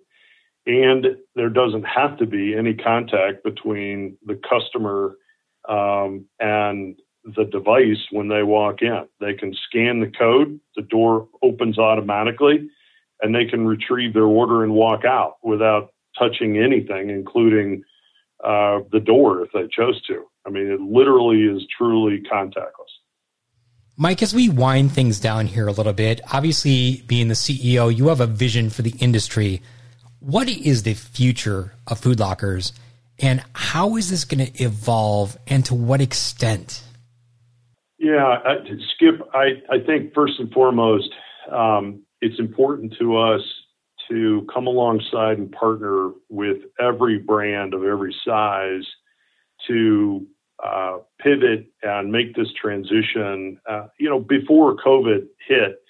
[0.66, 5.16] and there doesn't have to be any contact between the customer
[5.68, 9.07] um, and the device when they walk in.
[9.20, 12.68] They can scan the code, the door opens automatically,
[13.22, 17.82] and they can retrieve their order and walk out without touching anything, including
[18.44, 20.24] uh, the door if they chose to.
[20.46, 22.92] I mean, it literally is truly contactless.
[23.96, 28.08] Mike, as we wind things down here a little bit, obviously being the CEO, you
[28.08, 29.60] have a vision for the industry.
[30.20, 32.72] What is the future of food lockers
[33.18, 36.82] and how is this going to evolve and to what extent?
[37.98, 38.36] Yeah,
[38.94, 41.10] Skip, I, I think first and foremost,
[41.50, 43.40] um, it's important to us
[44.09, 48.86] to come alongside and partner with every brand of every size
[49.66, 50.26] to
[50.64, 53.61] uh, pivot and make this transition.
[53.68, 55.82] Uh, you know, before COVID hit,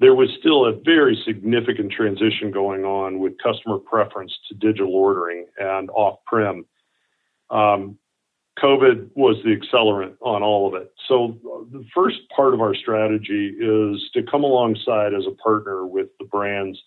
[0.00, 5.46] there was still a very significant transition going on with customer preference to digital ordering
[5.58, 6.64] and off-prem.
[7.50, 7.98] Um,
[8.58, 10.92] COVID was the accelerant on all of it.
[11.08, 11.38] So
[11.70, 16.26] the first part of our strategy is to come alongside as a partner with the
[16.26, 16.78] brands.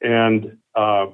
[0.00, 1.06] And uh,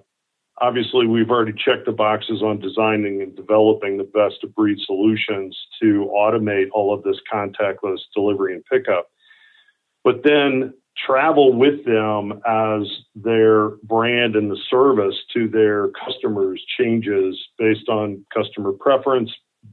[0.60, 5.56] obviously, we've already checked the boxes on designing and developing the best of breed solutions
[5.80, 9.08] to automate all of this contactless delivery and pickup.
[10.04, 12.82] But then travel with them as
[13.14, 19.30] their brand and the service to their customers changes based on customer preference,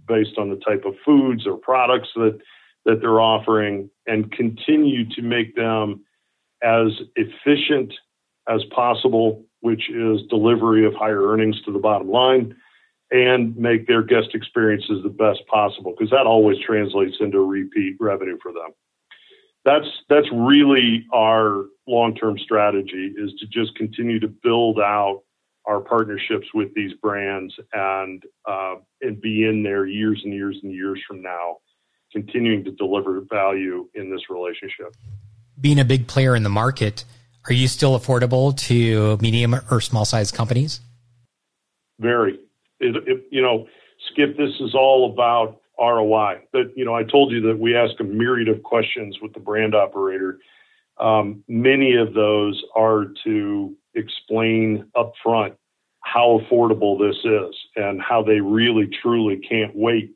[0.07, 2.39] based on the type of foods or products that
[2.85, 6.03] that they're offering and continue to make them
[6.63, 7.93] as efficient
[8.49, 12.55] as possible, which is delivery of higher earnings to the bottom line
[13.11, 18.37] and make their guest experiences the best possible because that always translates into repeat revenue
[18.41, 18.71] for them.
[19.65, 25.21] That's that's really our long-term strategy is to just continue to build out
[25.65, 30.71] our partnerships with these brands and uh, and be in there years and years and
[30.71, 31.57] years from now,
[32.11, 34.95] continuing to deliver value in this relationship.
[35.59, 37.03] Being a big player in the market,
[37.47, 40.81] are you still affordable to medium or small sized companies?
[41.99, 42.39] Very.
[42.79, 43.67] It, it, you know,
[44.11, 46.41] Skip, this is all about ROI.
[46.51, 49.39] But you know, I told you that we ask a myriad of questions with the
[49.39, 50.39] brand operator.
[50.99, 55.55] Um, many of those are to explain upfront
[56.01, 60.13] how affordable this is and how they really truly can't wait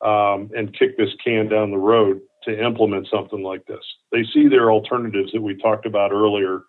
[0.00, 3.84] um, and kick this can down the road to implement something like this.
[4.12, 6.62] They see their alternatives that we talked about earlier.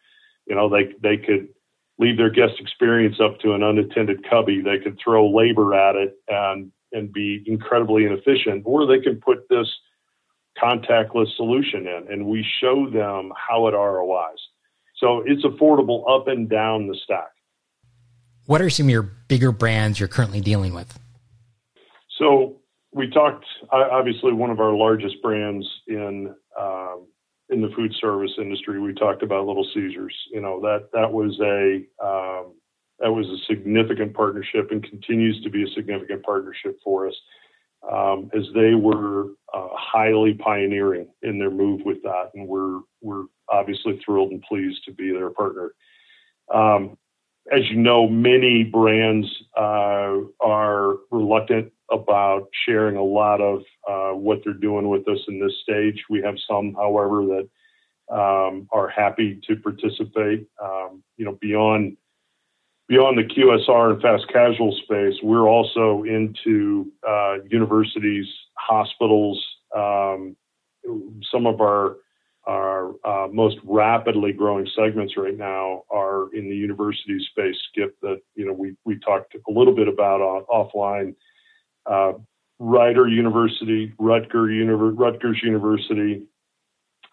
[0.47, 1.49] You know, they they could
[1.97, 4.61] leave their guest experience up to an unattended cubby.
[4.61, 9.49] They could throw labor at it and and be incredibly inefficient, or they can put
[9.49, 9.67] this
[10.61, 14.39] contactless solution in, and we show them how it ROIs.
[14.97, 17.31] So it's affordable up and down the stack.
[18.45, 20.97] What are some of your bigger brands you're currently dealing with?
[22.17, 22.61] So
[22.95, 23.45] we talked.
[23.71, 27.07] Obviously, one of our largest brands in um,
[27.49, 28.79] in the food service industry.
[28.79, 30.15] We talked about Little Caesars.
[30.31, 32.53] You know that that was a um,
[32.99, 37.15] that was a significant partnership and continues to be a significant partnership for us
[37.91, 43.25] um, as they were uh, highly pioneering in their move with that, and we're we're
[43.49, 45.73] obviously thrilled and pleased to be their partner.
[46.53, 46.97] Um,
[47.51, 54.39] as you know, many brands uh, are reluctant about sharing a lot of uh, what
[54.43, 56.03] they're doing with us in this stage.
[56.09, 57.49] We have some, however, that
[58.11, 60.47] um, are happy to participate.
[60.61, 61.97] Um, you know, beyond
[62.87, 68.27] beyond the QSR and fast casual space, we're also into uh, universities,
[68.57, 69.43] hospitals.
[69.75, 70.35] Um,
[71.31, 71.97] some of our
[72.47, 77.55] our uh, most rapidly growing segments right now are in the university space.
[77.71, 81.15] Skip that you know we we talked a little bit about offline.
[81.85, 82.13] Uh,
[82.59, 86.23] Rider University, Rutger Univer- Rutgers University,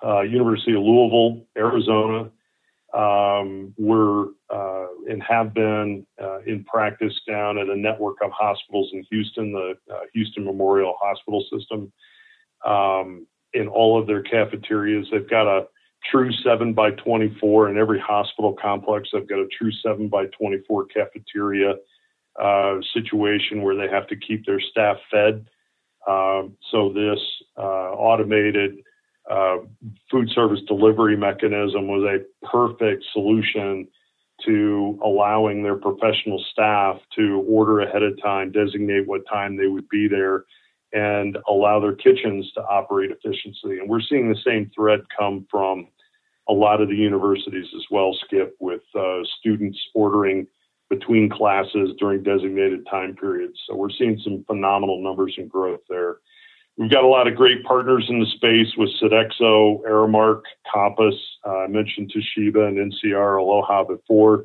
[0.05, 2.31] uh, University of Louisville, Arizona.
[2.95, 8.91] Um, we're uh, and have been uh, in practice down at a network of hospitals
[8.93, 11.93] in Houston, the uh, Houston Memorial Hospital System.
[12.65, 15.67] Um, in all of their cafeterias, they've got a
[16.11, 19.09] true 7 by 24 in every hospital complex.
[19.13, 21.75] They've got a true 7 by 24 cafeteria
[22.41, 25.47] uh, situation where they have to keep their staff fed.
[26.09, 27.21] Um, so this
[27.57, 28.83] uh, automated
[29.31, 29.59] uh,
[30.11, 33.87] food service delivery mechanism was a perfect solution
[34.45, 39.89] to allowing their professional staff to order ahead of time, designate what time they would
[39.89, 40.45] be there,
[40.93, 43.79] and allow their kitchens to operate efficiently.
[43.79, 45.87] And we're seeing the same thread come from
[46.49, 50.47] a lot of the universities as well, Skip, with uh, students ordering
[50.93, 53.59] between classes during designated time periods.
[53.67, 56.17] So we're seeing some phenomenal numbers and growth there.
[56.77, 61.15] We've got a lot of great partners in the space with Sodexo, Aramark, Compass.
[61.47, 64.45] Uh, I mentioned Toshiba and NCR Aloha before.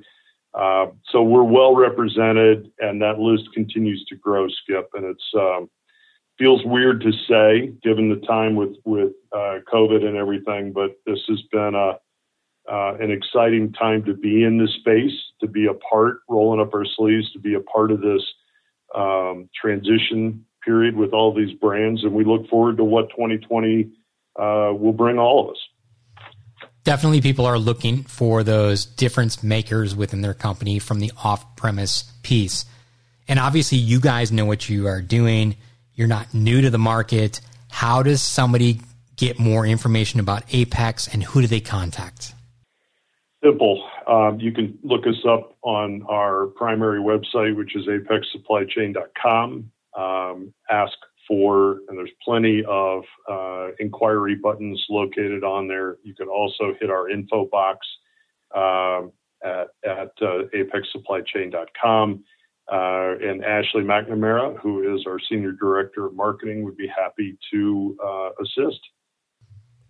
[0.53, 4.89] Uh, so we're well represented, and that list continues to grow, Skip.
[4.93, 5.69] And it's um,
[6.39, 11.19] feels weird to say, given the time with with uh, COVID and everything, but this
[11.27, 11.99] has been a
[12.71, 16.73] uh, an exciting time to be in this space, to be a part, rolling up
[16.73, 18.21] our sleeves, to be a part of this
[18.95, 23.89] um, transition period with all these brands, and we look forward to what 2020
[24.37, 25.57] uh, will bring all of us.
[26.83, 32.03] Definitely, people are looking for those difference makers within their company from the off premise
[32.23, 32.65] piece.
[33.27, 35.57] And obviously, you guys know what you are doing.
[35.95, 37.41] You're not new to the market.
[37.69, 38.79] How does somebody
[39.17, 42.33] get more information about Apex and who do they contact?
[43.47, 43.81] Simple.
[44.07, 49.71] Um, you can look us up on our primary website, which is apexsupplychain.com.
[49.97, 50.93] Um, ask
[51.25, 55.95] for, and there's plenty of uh, inquiry buttons located on there.
[56.03, 57.87] You can also hit our info box
[58.53, 62.23] um, at, at uh, apexsupplychain.com.
[62.69, 67.97] Uh, and Ashley McNamara, who is our Senior Director of Marketing, would be happy to
[68.05, 68.81] uh, assist.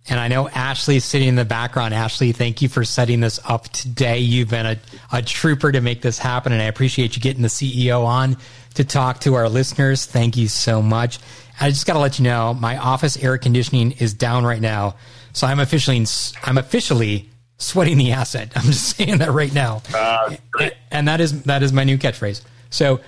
[0.10, 1.94] And I know Ashley's sitting in the background.
[1.94, 4.20] Ashley, thank you for setting this up today.
[4.20, 4.78] You've been a,
[5.12, 8.38] a trooper to make this happen, and I appreciate you getting the CEO on
[8.76, 10.06] to talk to our listeners.
[10.06, 11.20] Thank you so much.
[11.60, 14.96] I just got to let you know, my office air conditioning is down right now,
[15.34, 16.06] so I'm officially
[16.44, 18.52] I'm officially sweating the asset.
[18.56, 20.36] I'm just saying that right now, uh,
[20.90, 22.42] and that is that is my new catchphrase.
[22.70, 23.02] So,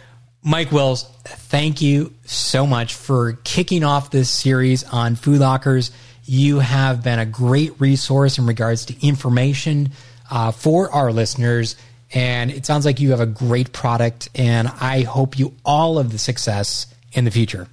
[0.43, 5.91] Mike Wills, thank you so much for kicking off this series on food lockers
[6.30, 9.90] you have been a great resource in regards to information
[10.30, 11.76] uh, for our listeners.
[12.14, 14.30] And it sounds like you have a great product.
[14.36, 17.68] And I hope you all of the success in the future.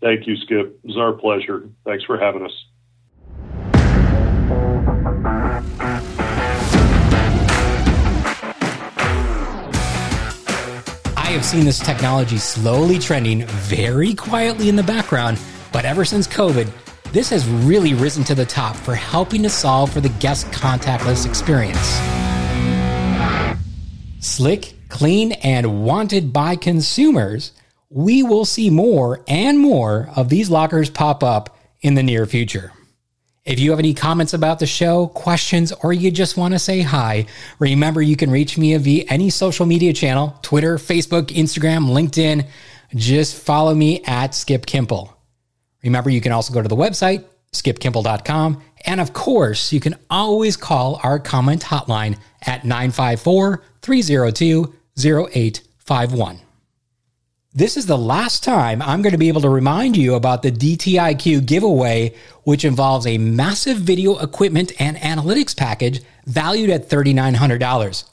[0.00, 0.80] Thank you, Skip.
[0.82, 1.68] It was our pleasure.
[1.84, 2.64] Thanks for having us.
[11.14, 15.38] I have seen this technology slowly trending very quietly in the background,
[15.72, 16.72] but ever since COVID,
[17.12, 21.26] this has really risen to the top for helping to solve for the guest contactless
[21.26, 22.00] experience.
[24.20, 27.52] Slick, clean, and wanted by consumers,
[27.90, 32.72] we will see more and more of these lockers pop up in the near future.
[33.44, 36.80] If you have any comments about the show, questions, or you just want to say
[36.80, 37.26] hi,
[37.60, 42.48] remember you can reach me via any social media channel Twitter, Facebook, Instagram, LinkedIn.
[42.96, 45.15] Just follow me at Skip Kimpel.
[45.82, 48.62] Remember, you can also go to the website, skipkimpel.com.
[48.84, 56.40] And of course, you can always call our comment hotline at 954 302 0851.
[57.56, 60.52] This is the last time I'm going to be able to remind you about the
[60.52, 68.04] DTIQ giveaway, which involves a massive video equipment and analytics package valued at $3,900.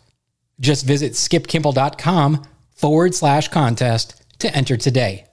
[0.62, 5.26] Just visit skipkimpel.com forward slash contest to enter today.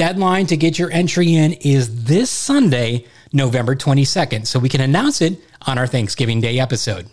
[0.00, 5.20] Deadline to get your entry in is this Sunday, November 22nd, so we can announce
[5.20, 7.06] it on our Thanksgiving Day episode.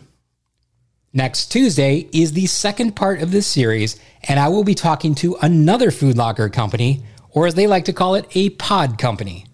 [1.11, 5.35] Next Tuesday is the second part of this series, and I will be talking to
[5.41, 9.47] another food locker company, or as they like to call it, a pod company.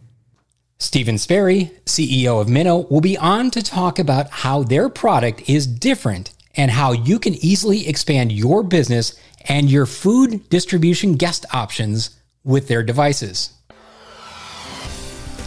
[0.78, 5.66] Stephen Sperry, CEO of Minnow, will be on to talk about how their product is
[5.66, 12.12] different and how you can easily expand your business and your food distribution guest options
[12.44, 13.52] with their devices.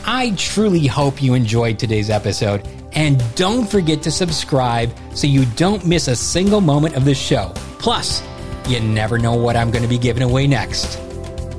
[0.04, 5.84] I truly hope you enjoyed today's episode, and don't forget to subscribe so you don't
[5.84, 7.52] miss a single moment of the show.
[7.78, 8.22] Plus,
[8.68, 11.00] you never know what I'm going to be giving away next.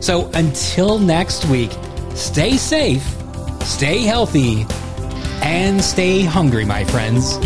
[0.02, 1.72] So until next week,
[2.16, 3.04] stay safe,
[3.62, 4.66] stay healthy,
[5.42, 7.38] and stay hungry, my friends.